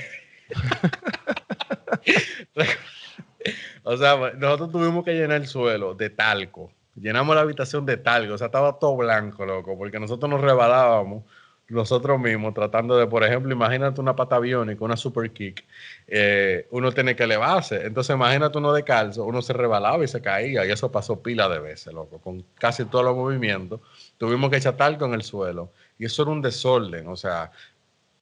[3.89, 6.73] O sea, nosotros tuvimos que llenar el suelo de talco.
[6.95, 8.33] Llenamos la habitación de talco.
[8.33, 11.23] O sea, estaba todo blanco, loco, porque nosotros nos rebalábamos
[11.69, 15.65] nosotros mismos tratando de, por ejemplo, imagínate una pata biónica, una super kick.
[16.07, 17.85] eh, uno tiene que elevarse.
[17.85, 20.65] Entonces, imagínate uno de calzo, uno se rebalaba y se caía.
[20.65, 23.81] Y eso pasó pila de veces, loco, con casi todos los movimientos.
[24.17, 25.71] Tuvimos que echar talco en el suelo.
[25.99, 27.51] Y eso era un desorden, o sea,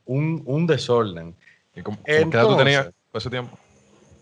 [0.05, 1.35] un, un desorden.
[1.75, 3.59] ¿Y cómo- cómo- ¿Qué edad tú Entonces- tenías por ese tiempo?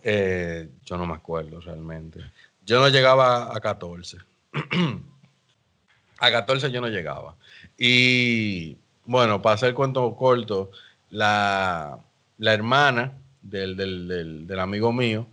[0.04, 2.20] Eh, yo no me acuerdo realmente.
[2.66, 4.18] Yo no llegaba a 14.
[6.20, 7.36] a 14 yo no llegaba.
[7.78, 10.72] Y bueno, para hacer cuento corto,
[11.10, 12.00] la,
[12.38, 15.28] la hermana del, del- del- del amigo mío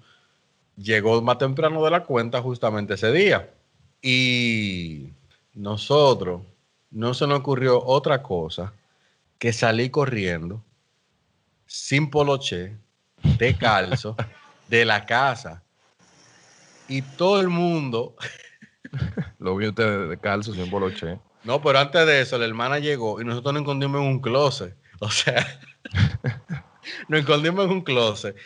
[0.76, 3.50] llegó más temprano de la cuenta justamente ese día.
[4.02, 5.10] Y
[5.54, 6.42] nosotros
[6.90, 8.72] no se nos ocurrió otra cosa
[9.38, 10.62] que salir corriendo
[11.66, 12.76] sin poloche,
[13.38, 14.16] de calzo,
[14.68, 15.62] de la casa.
[16.88, 18.16] Y todo el mundo,
[19.38, 21.18] Lo vi usted de calzo, sin poloche.
[21.44, 24.76] No, pero antes de eso, la hermana llegó y nosotros nos escondimos en un closet.
[25.00, 25.46] O sea,
[27.08, 28.36] nos escondimos en un closet.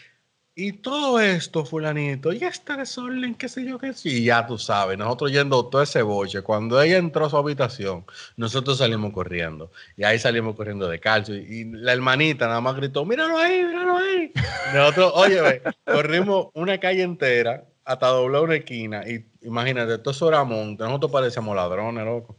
[0.55, 4.57] y todo esto, fulanito, y este desorden, qué sé yo qué sí, y ya tú
[4.57, 8.05] sabes, nosotros yendo todo ese boche, cuando ella entró a su habitación,
[8.37, 13.05] nosotros salimos corriendo, y ahí salimos corriendo de calcio, y, la hermanita nada más gritó,
[13.05, 14.33] míralo ahí, míralo ahí.
[14.73, 20.45] Nosotros, oye, corrimos una calle entera hasta doblar una esquina, y imagínate, todo eso era
[20.45, 22.37] monte, nosotros parecíamos ladrones, loco.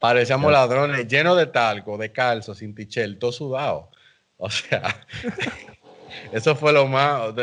[0.00, 3.90] Parecíamos ladrones llenos de talco, de calzo, sin tichel, todo sudado.
[4.38, 5.06] O sea,
[6.32, 7.34] eso fue lo más,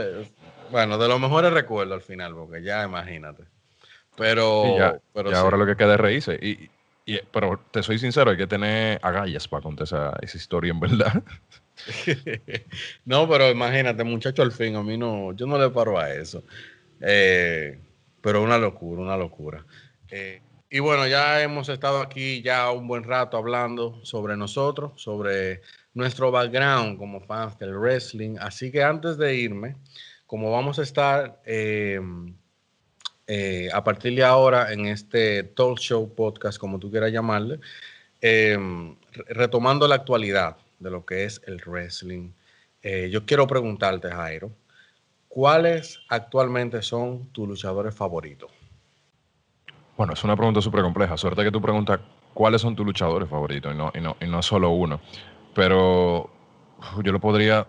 [0.72, 3.44] bueno, de los mejores recuerdos al final, porque ya imagínate.
[4.16, 6.40] Pero, ya, pero ahora lo que queda es reírse.
[6.42, 6.70] Y,
[7.06, 10.80] y, pero te soy sincero, hay que tener agallas para contar esa, esa historia en
[10.80, 11.24] verdad.
[13.06, 16.44] no, pero imagínate, muchacho, al fin, a mí no, yo no le paro a eso.
[17.00, 17.80] Eh,
[18.20, 19.64] pero una locura, una locura.
[20.10, 25.62] Eh, y bueno, ya hemos estado aquí ya un buen rato hablando sobre nosotros, sobre
[25.94, 28.36] nuestro background como fans del wrestling.
[28.40, 29.78] Así que antes de irme,
[30.26, 32.02] como vamos a estar eh,
[33.28, 37.60] eh, a partir de ahora en este talk show podcast, como tú quieras llamarle,
[38.22, 38.58] eh,
[39.30, 42.32] retomando la actualidad de lo que es el wrestling,
[43.10, 44.50] yo quiero preguntarte, Jairo,
[45.28, 48.57] ¿cuáles actualmente son tus luchadores favoritos?
[49.98, 51.18] Bueno, es una pregunta súper compleja.
[51.18, 52.00] Suerte que tú preguntas
[52.34, 55.00] cuáles son tus luchadores favoritos y no, y no, y no solo uno
[55.58, 56.30] pero
[57.04, 57.66] yo lo podría,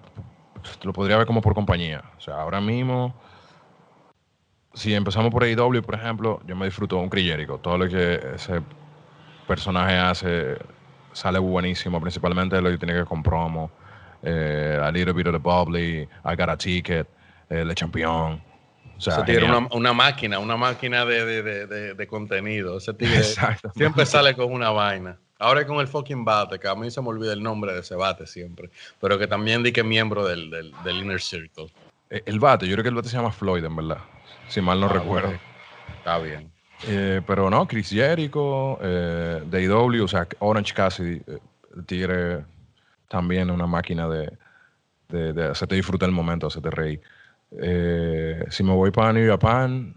[0.82, 2.04] lo podría ver como por compañía.
[2.18, 3.14] O sea, ahora mismo,
[4.74, 8.60] si empezamos por AEW, por ejemplo, yo me disfruto un Chris Todo lo que ese
[9.46, 10.58] personaje hace
[11.14, 13.70] sale buenísimo, principalmente lo que tiene que ver.
[14.20, 17.08] Eh, a little bit of the bubbly, I got a ticket,
[17.48, 18.47] el champion.
[18.98, 22.78] O sea, tiene una, una, máquina, una máquina de, de, de, de contenido.
[22.78, 23.22] Ese tigre
[23.74, 25.18] siempre sale con una vaina.
[25.38, 27.94] Ahora con el fucking bate, que a mí se me olvida el nombre de ese
[27.94, 31.72] bate siempre, pero que también di que es miembro del, del, Inner Circle.
[32.10, 33.98] Eh, el bate, yo creo que el bate se llama Floyd, en verdad,
[34.48, 35.32] si mal no ah, recuerdo.
[35.98, 36.50] Está bien.
[36.88, 41.38] Eh, pero no, Chris Jericho, eh, DW, o sea, Orange Cassidy, eh,
[41.76, 42.44] el tigre
[43.08, 44.36] también una máquina de,
[45.08, 47.00] de, de, hacerte disfrutar el momento, hacerte reír.
[47.50, 49.94] Si me voy para New Japan,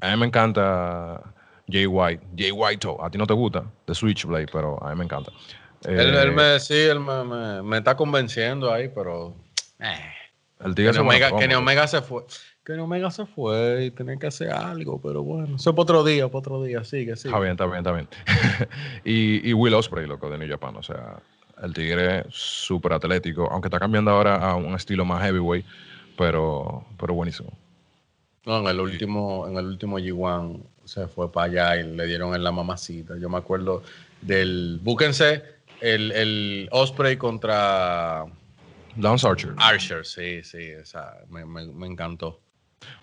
[0.00, 1.22] a mí me encanta
[1.70, 2.26] Jay White.
[2.36, 5.30] Jay White, a ti no te gusta The Switchblade, pero a mí me encanta.
[5.84, 9.34] él, eh, me, sí, él me, me, está convenciendo ahí, pero.
[9.78, 10.14] Eh.
[10.64, 12.24] El que, Omega, que Omega se fue.
[12.64, 15.56] Que Omega se fue y tenía que hacer algo, pero bueno.
[15.56, 16.84] Eso es para otro día, para otro día.
[16.84, 17.30] Sigue, sigue.
[17.30, 18.08] Está bien, está bien, está bien.
[19.04, 20.76] y, y Will Ospreay, loco, de New Japan.
[20.76, 21.18] O sea,
[21.62, 25.64] el tigre súper atlético, aunque está cambiando ahora a un estilo más heavyweight,
[26.20, 27.50] pero, pero buenísimo.
[28.44, 32.34] No, en el último, en el último G1 se fue para allá y le dieron
[32.34, 33.14] en la mamacita.
[33.18, 33.82] Yo me acuerdo
[34.20, 34.78] del.
[34.82, 35.42] Búsquense
[35.80, 38.26] el, el Osprey contra.
[38.98, 39.54] Lance Archer.
[39.56, 42.38] Archer, sí, sí, esa, me, me, encantó.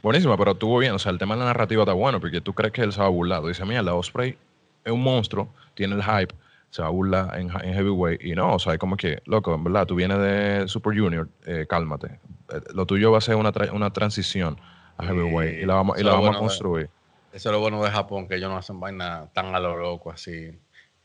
[0.04, 0.94] Buenísimo, pero estuvo bien.
[0.94, 3.00] O sea, el tema de la narrativa está bueno porque tú crees que él se
[3.00, 3.44] va a burlar.
[3.44, 4.38] Dice, mira, la Osprey
[4.86, 6.36] es un monstruo, tiene el hype,
[6.70, 8.24] se va a burlar en, heavyweight.
[8.24, 11.30] Y no, o sea, es como que, loco, en verdad, tú vienes de Super Junior,
[11.46, 12.20] eh, cálmate.
[12.50, 14.60] Eh, lo tuyo va a ser una, una transición
[14.98, 16.90] a heavyweight y, la vamos, y la vamos a construir.
[17.32, 20.12] Eso es lo bueno de Japón, que ellos no hacen vaina tan a lo loco
[20.12, 20.52] así.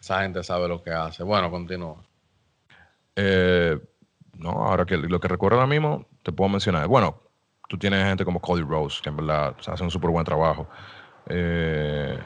[0.00, 1.22] Esa gente sabe lo que hace.
[1.22, 2.02] Bueno, continúa.
[3.14, 3.78] Eh,
[4.38, 6.88] no, ahora que lo que recuerdo ahora mismo, te puedo mencionar.
[6.88, 7.20] Bueno,
[7.68, 10.66] tú tienes gente como Cody Rose, que en verdad hace un súper buen trabajo.
[11.26, 12.18] Eh,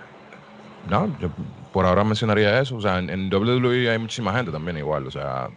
[0.89, 1.29] no, yo
[1.77, 2.77] por ahora mencionaría eso.
[2.77, 5.07] O sea, en, WWE hay muchísima gente también igual.
[5.07, 5.51] O sea,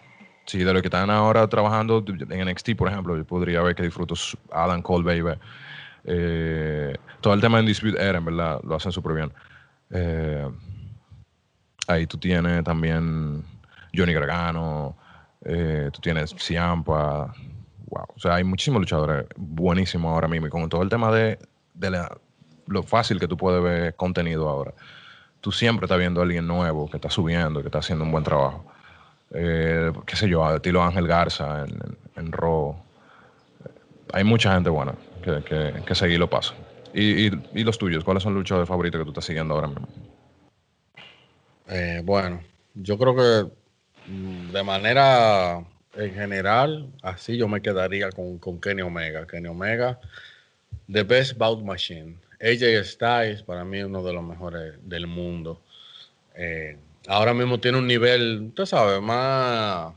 [0.46, 3.84] si de lo que están ahora trabajando en NXT, por ejemplo, yo podría ver que
[3.84, 4.16] disfruto
[4.52, 5.40] Adam Cole, baby.
[6.04, 9.32] Eh, todo el tema de Dispute Era, en verdad, lo hacen súper bien.
[9.92, 10.46] Eh,
[11.88, 13.42] ahí tú tienes también
[13.96, 14.98] Johnny Gargano,
[15.46, 17.34] eh, tú tienes Ciampa,
[17.88, 18.08] wow.
[18.14, 20.48] O sea, hay muchísimos luchadores buenísimos ahora mismo.
[20.48, 21.40] Y con todo el tema de,
[22.68, 24.74] lo fácil que tú puedes ver contenido ahora,
[25.42, 28.24] tú siempre estás viendo a alguien nuevo que está subiendo, que está haciendo un buen
[28.24, 28.66] trabajo.
[29.32, 31.80] qué sé yo, estilo Ángel Garza en,
[32.16, 32.76] en, Raw.
[34.14, 36.54] Hay mucha gente buena que, que, que seguir lo paso.
[36.94, 38.04] ¿Y, y, los tuyos?
[38.04, 39.88] ¿Cuáles son los luchadores favoritos que tú estás siguiendo ahora mismo?
[41.68, 42.42] Eh, bueno,
[42.74, 45.64] yo creo que mm, de manera
[45.96, 49.28] en general, así yo me quedaría con, con Kenny Omega.
[49.28, 50.00] Kenny Omega,
[50.92, 52.16] The Best Bout Machine.
[52.42, 55.62] AJ Styles, para mí, uno de los mejores del mundo.
[56.36, 56.78] Eh,
[57.08, 59.94] ahora mismo tiene un nivel, usted sabe, más,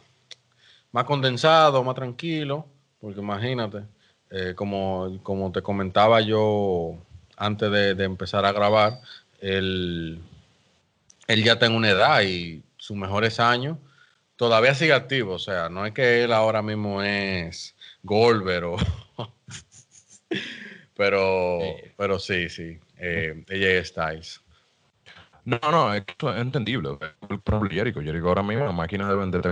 [0.90, 2.66] más condensado, más tranquilo,
[3.00, 3.84] porque imagínate,
[4.30, 6.96] eh, como, como te comentaba yo
[7.36, 9.00] antes de, empezar a grabar,
[9.40, 10.20] él,
[11.28, 13.78] él ya tiene una edad y sus mejores años
[14.36, 15.34] todavía sigue activo.
[15.34, 18.76] O sea, no es que él ahora mismo es Goldberg o,
[20.96, 21.58] pero,
[21.96, 22.78] pero sí, sí.
[22.98, 24.40] Eh, AJ Styles.
[25.44, 26.90] No, no, es, esto es entendible.
[27.18, 28.00] Por ejemplo, Jericho.
[28.00, 29.42] Jericho ahora mismo es una máquina de vender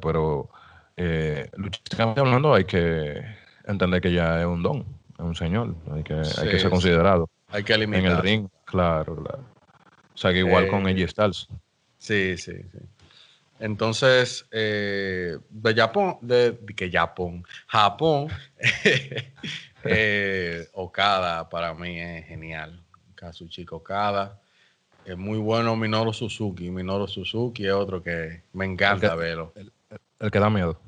[0.00, 0.50] pero
[0.96, 3.22] eh, luchísticamente hablando hay que
[3.66, 4.80] entender que ya es un don,
[5.14, 5.74] es un señor.
[5.94, 7.30] Hay que, hay que Sí, ser considerado.
[7.48, 8.12] Hay que En eliminar.
[8.12, 9.44] el ring, claro, claro.
[10.14, 11.48] O sea que igual Eh, con AJ Styles.
[11.96, 12.78] Sí, sí, sí.
[13.58, 18.28] Entonces, eh, de Japón, de, de que Japón, Japón,
[19.84, 22.80] eh, Okada para mí es genial.
[23.14, 24.38] Kazuchika Okada.
[25.04, 26.70] Es muy bueno Minoru Suzuki.
[26.70, 29.52] Minoru Suzuki es otro que me encanta El que- verlo.
[30.20, 30.78] El que da miedo.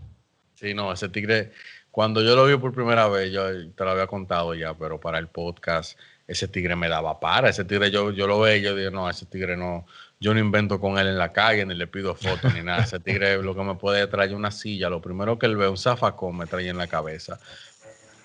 [0.55, 1.51] Sí, no, ese tigre,
[1.91, 5.19] cuando yo lo vi por primera vez, yo te lo había contado ya, pero para
[5.19, 7.49] el podcast, ese tigre me daba para.
[7.51, 9.85] Ese tigre yo, yo lo veía y yo dije, no, ese tigre no,
[10.21, 12.85] yo no invento con él en la calle, ni le pido fotos, ni nada.
[12.85, 15.77] Ese tigre lo que me puede traer una silla, lo primero que él ve, un
[15.77, 17.39] zafacón me trae en la cabeza.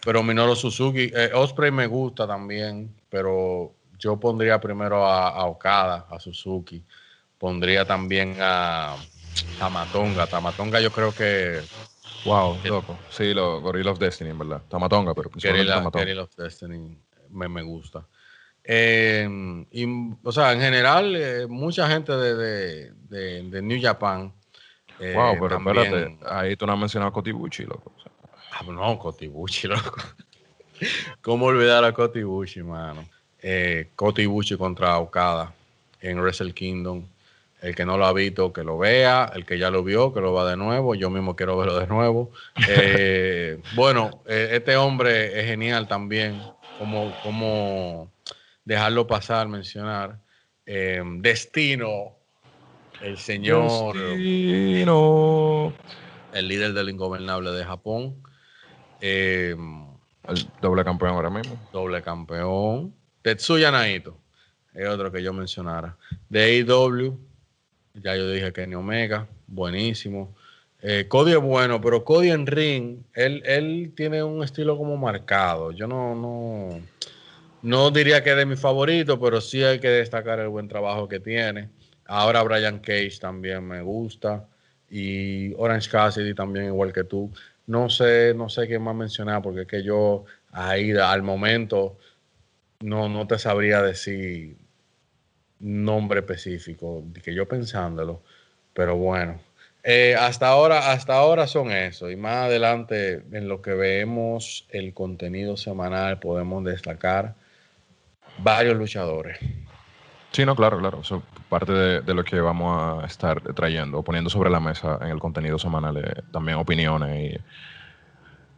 [0.04, 6.08] Pero Minoru Suzuki, eh, Osprey me gusta también, pero yo pondría primero a, a Okada,
[6.10, 6.84] a Suzuki.
[7.38, 8.98] Pondría también a
[9.58, 10.28] Tamatonga.
[10.28, 11.64] Tamatonga yo creo que
[12.26, 13.00] Wow, loco.
[13.10, 14.62] Sí, los Gorilla of Destiny, en verdad.
[14.70, 16.06] Tamatonga, pero principalmente Tamatonga.
[16.06, 16.98] Guerrilla of Destiny
[17.30, 18.06] me, me gusta.
[18.64, 19.86] Eh, y,
[20.24, 24.34] o sea, en general, eh, mucha gente de, de, de- de New Japan.
[25.00, 27.94] eh, Wow, pero también- espérate, ahí tú no has mencionado a Kotibuchi, loco.
[28.60, 30.02] Ah, no, Kotibuchi, loco.
[31.22, 33.06] ¿Cómo olvidar a Kotibuchi, mano?
[33.42, 35.54] Eh, Kotibuchi contra Okada
[36.02, 37.06] en Wrestle Kingdom.
[37.62, 39.32] El que no lo ha visto, que lo vea.
[39.34, 40.94] El que ya lo vio, que lo va de nuevo.
[40.96, 42.32] Yo mismo quiero verlo de nuevo.
[42.68, 46.42] Eh, bueno, eh, este hombre es genial también.
[46.78, 48.12] Como, como
[48.66, 50.20] dejarlo pasar, mencionar.
[50.66, 52.16] Eh, Destino,
[53.02, 55.74] el señor Destino.
[56.34, 58.22] el líder del ingobernable de Japón,
[59.02, 59.56] eh,
[60.28, 61.60] El doble campeón ahora mismo.
[61.72, 62.94] doble campeón.
[63.22, 64.18] Tetsuya Naito,
[64.74, 65.98] es otro que yo mencionara.
[66.30, 67.18] De AEW,
[67.96, 70.36] ya yo dije Kenny Omega, buenísimo.
[70.82, 75.72] Eh, Cody es bueno, pero Cody en ring, él, él tiene un estilo como marcado.
[75.72, 76.80] Yo no, no,
[77.62, 81.08] no diría que es de mi favorito, pero sí hay que destacar el buen trabajo
[81.10, 81.70] que tiene.
[82.06, 84.48] Ahora Brian Cage también me gusta.
[84.90, 87.32] Y Orange Cassidy también, igual que tú.
[87.70, 92.00] No sé, no sé qué más mencionar, porque es que yo ahí al momento
[92.80, 94.58] no, no te sabría decir
[95.60, 98.24] nombre específico, que yo pensándolo.
[98.74, 99.40] Pero bueno.
[99.84, 102.10] Eh, hasta ahora, hasta ahora son eso.
[102.10, 107.36] Y más adelante, en lo que vemos el contenido semanal, podemos destacar
[108.40, 109.38] varios luchadores.
[110.32, 111.00] Sí, no, claro, claro.
[111.02, 115.10] Eso es parte de, lo que vamos a estar trayendo, poniendo sobre la mesa en
[115.10, 117.34] el contenido semanal eh, también opiniones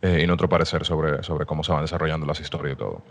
[0.02, 3.02] y, eh, y nuestro parecer sobre, sobre cómo se van desarrollando las historias y todo.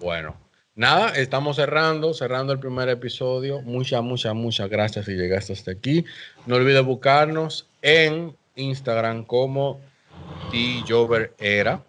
[0.00, 0.36] Bueno,
[0.74, 3.60] nada, estamos cerrando, cerrando el primer episodio.
[3.60, 6.04] Muchas, muchas, muchas gracias si llegaste hasta aquí.
[6.46, 9.80] No olvides buscarnos en Instagram como
[11.38, 11.82] Era.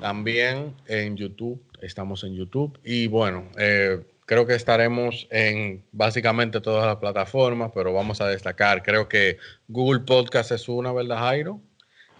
[0.00, 2.78] También en YouTube, estamos en YouTube.
[2.84, 4.00] Y bueno, eh,
[4.32, 9.36] creo que estaremos en básicamente todas las plataformas, pero vamos a destacar, creo que
[9.68, 11.60] Google Podcast es una, ¿verdad, Jairo?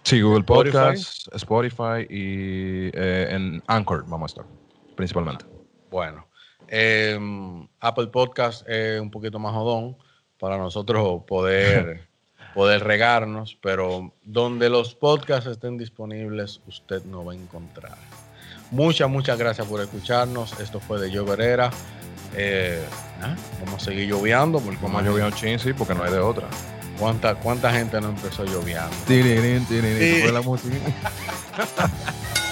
[0.03, 0.43] Sí, Google.
[0.43, 4.45] Podcast, Spotify y eh, en Anchor vamos a estar,
[4.95, 5.45] principalmente.
[5.89, 6.27] Bueno,
[6.67, 7.17] eh,
[7.79, 9.97] Apple Podcast es un poquito más jodón
[10.37, 12.07] para nosotros poder,
[12.53, 17.97] poder regarnos, pero donde los podcasts estén disponibles, usted no va a encontrar.
[18.69, 20.59] Muchas, muchas gracias por escucharnos.
[20.59, 21.71] Esto fue de Lloverera.
[22.35, 22.83] Eh,
[23.21, 26.19] ah, vamos a seguir lloviando porque Como yo un chin, sí, porque no hay de
[26.19, 26.47] otra.
[26.99, 28.95] ¿Cuánta, ¿Cuánta gente no empezó lloviando?
[29.07, 30.31] Tirirín, tirirín, Sí.
[30.31, 30.75] la música.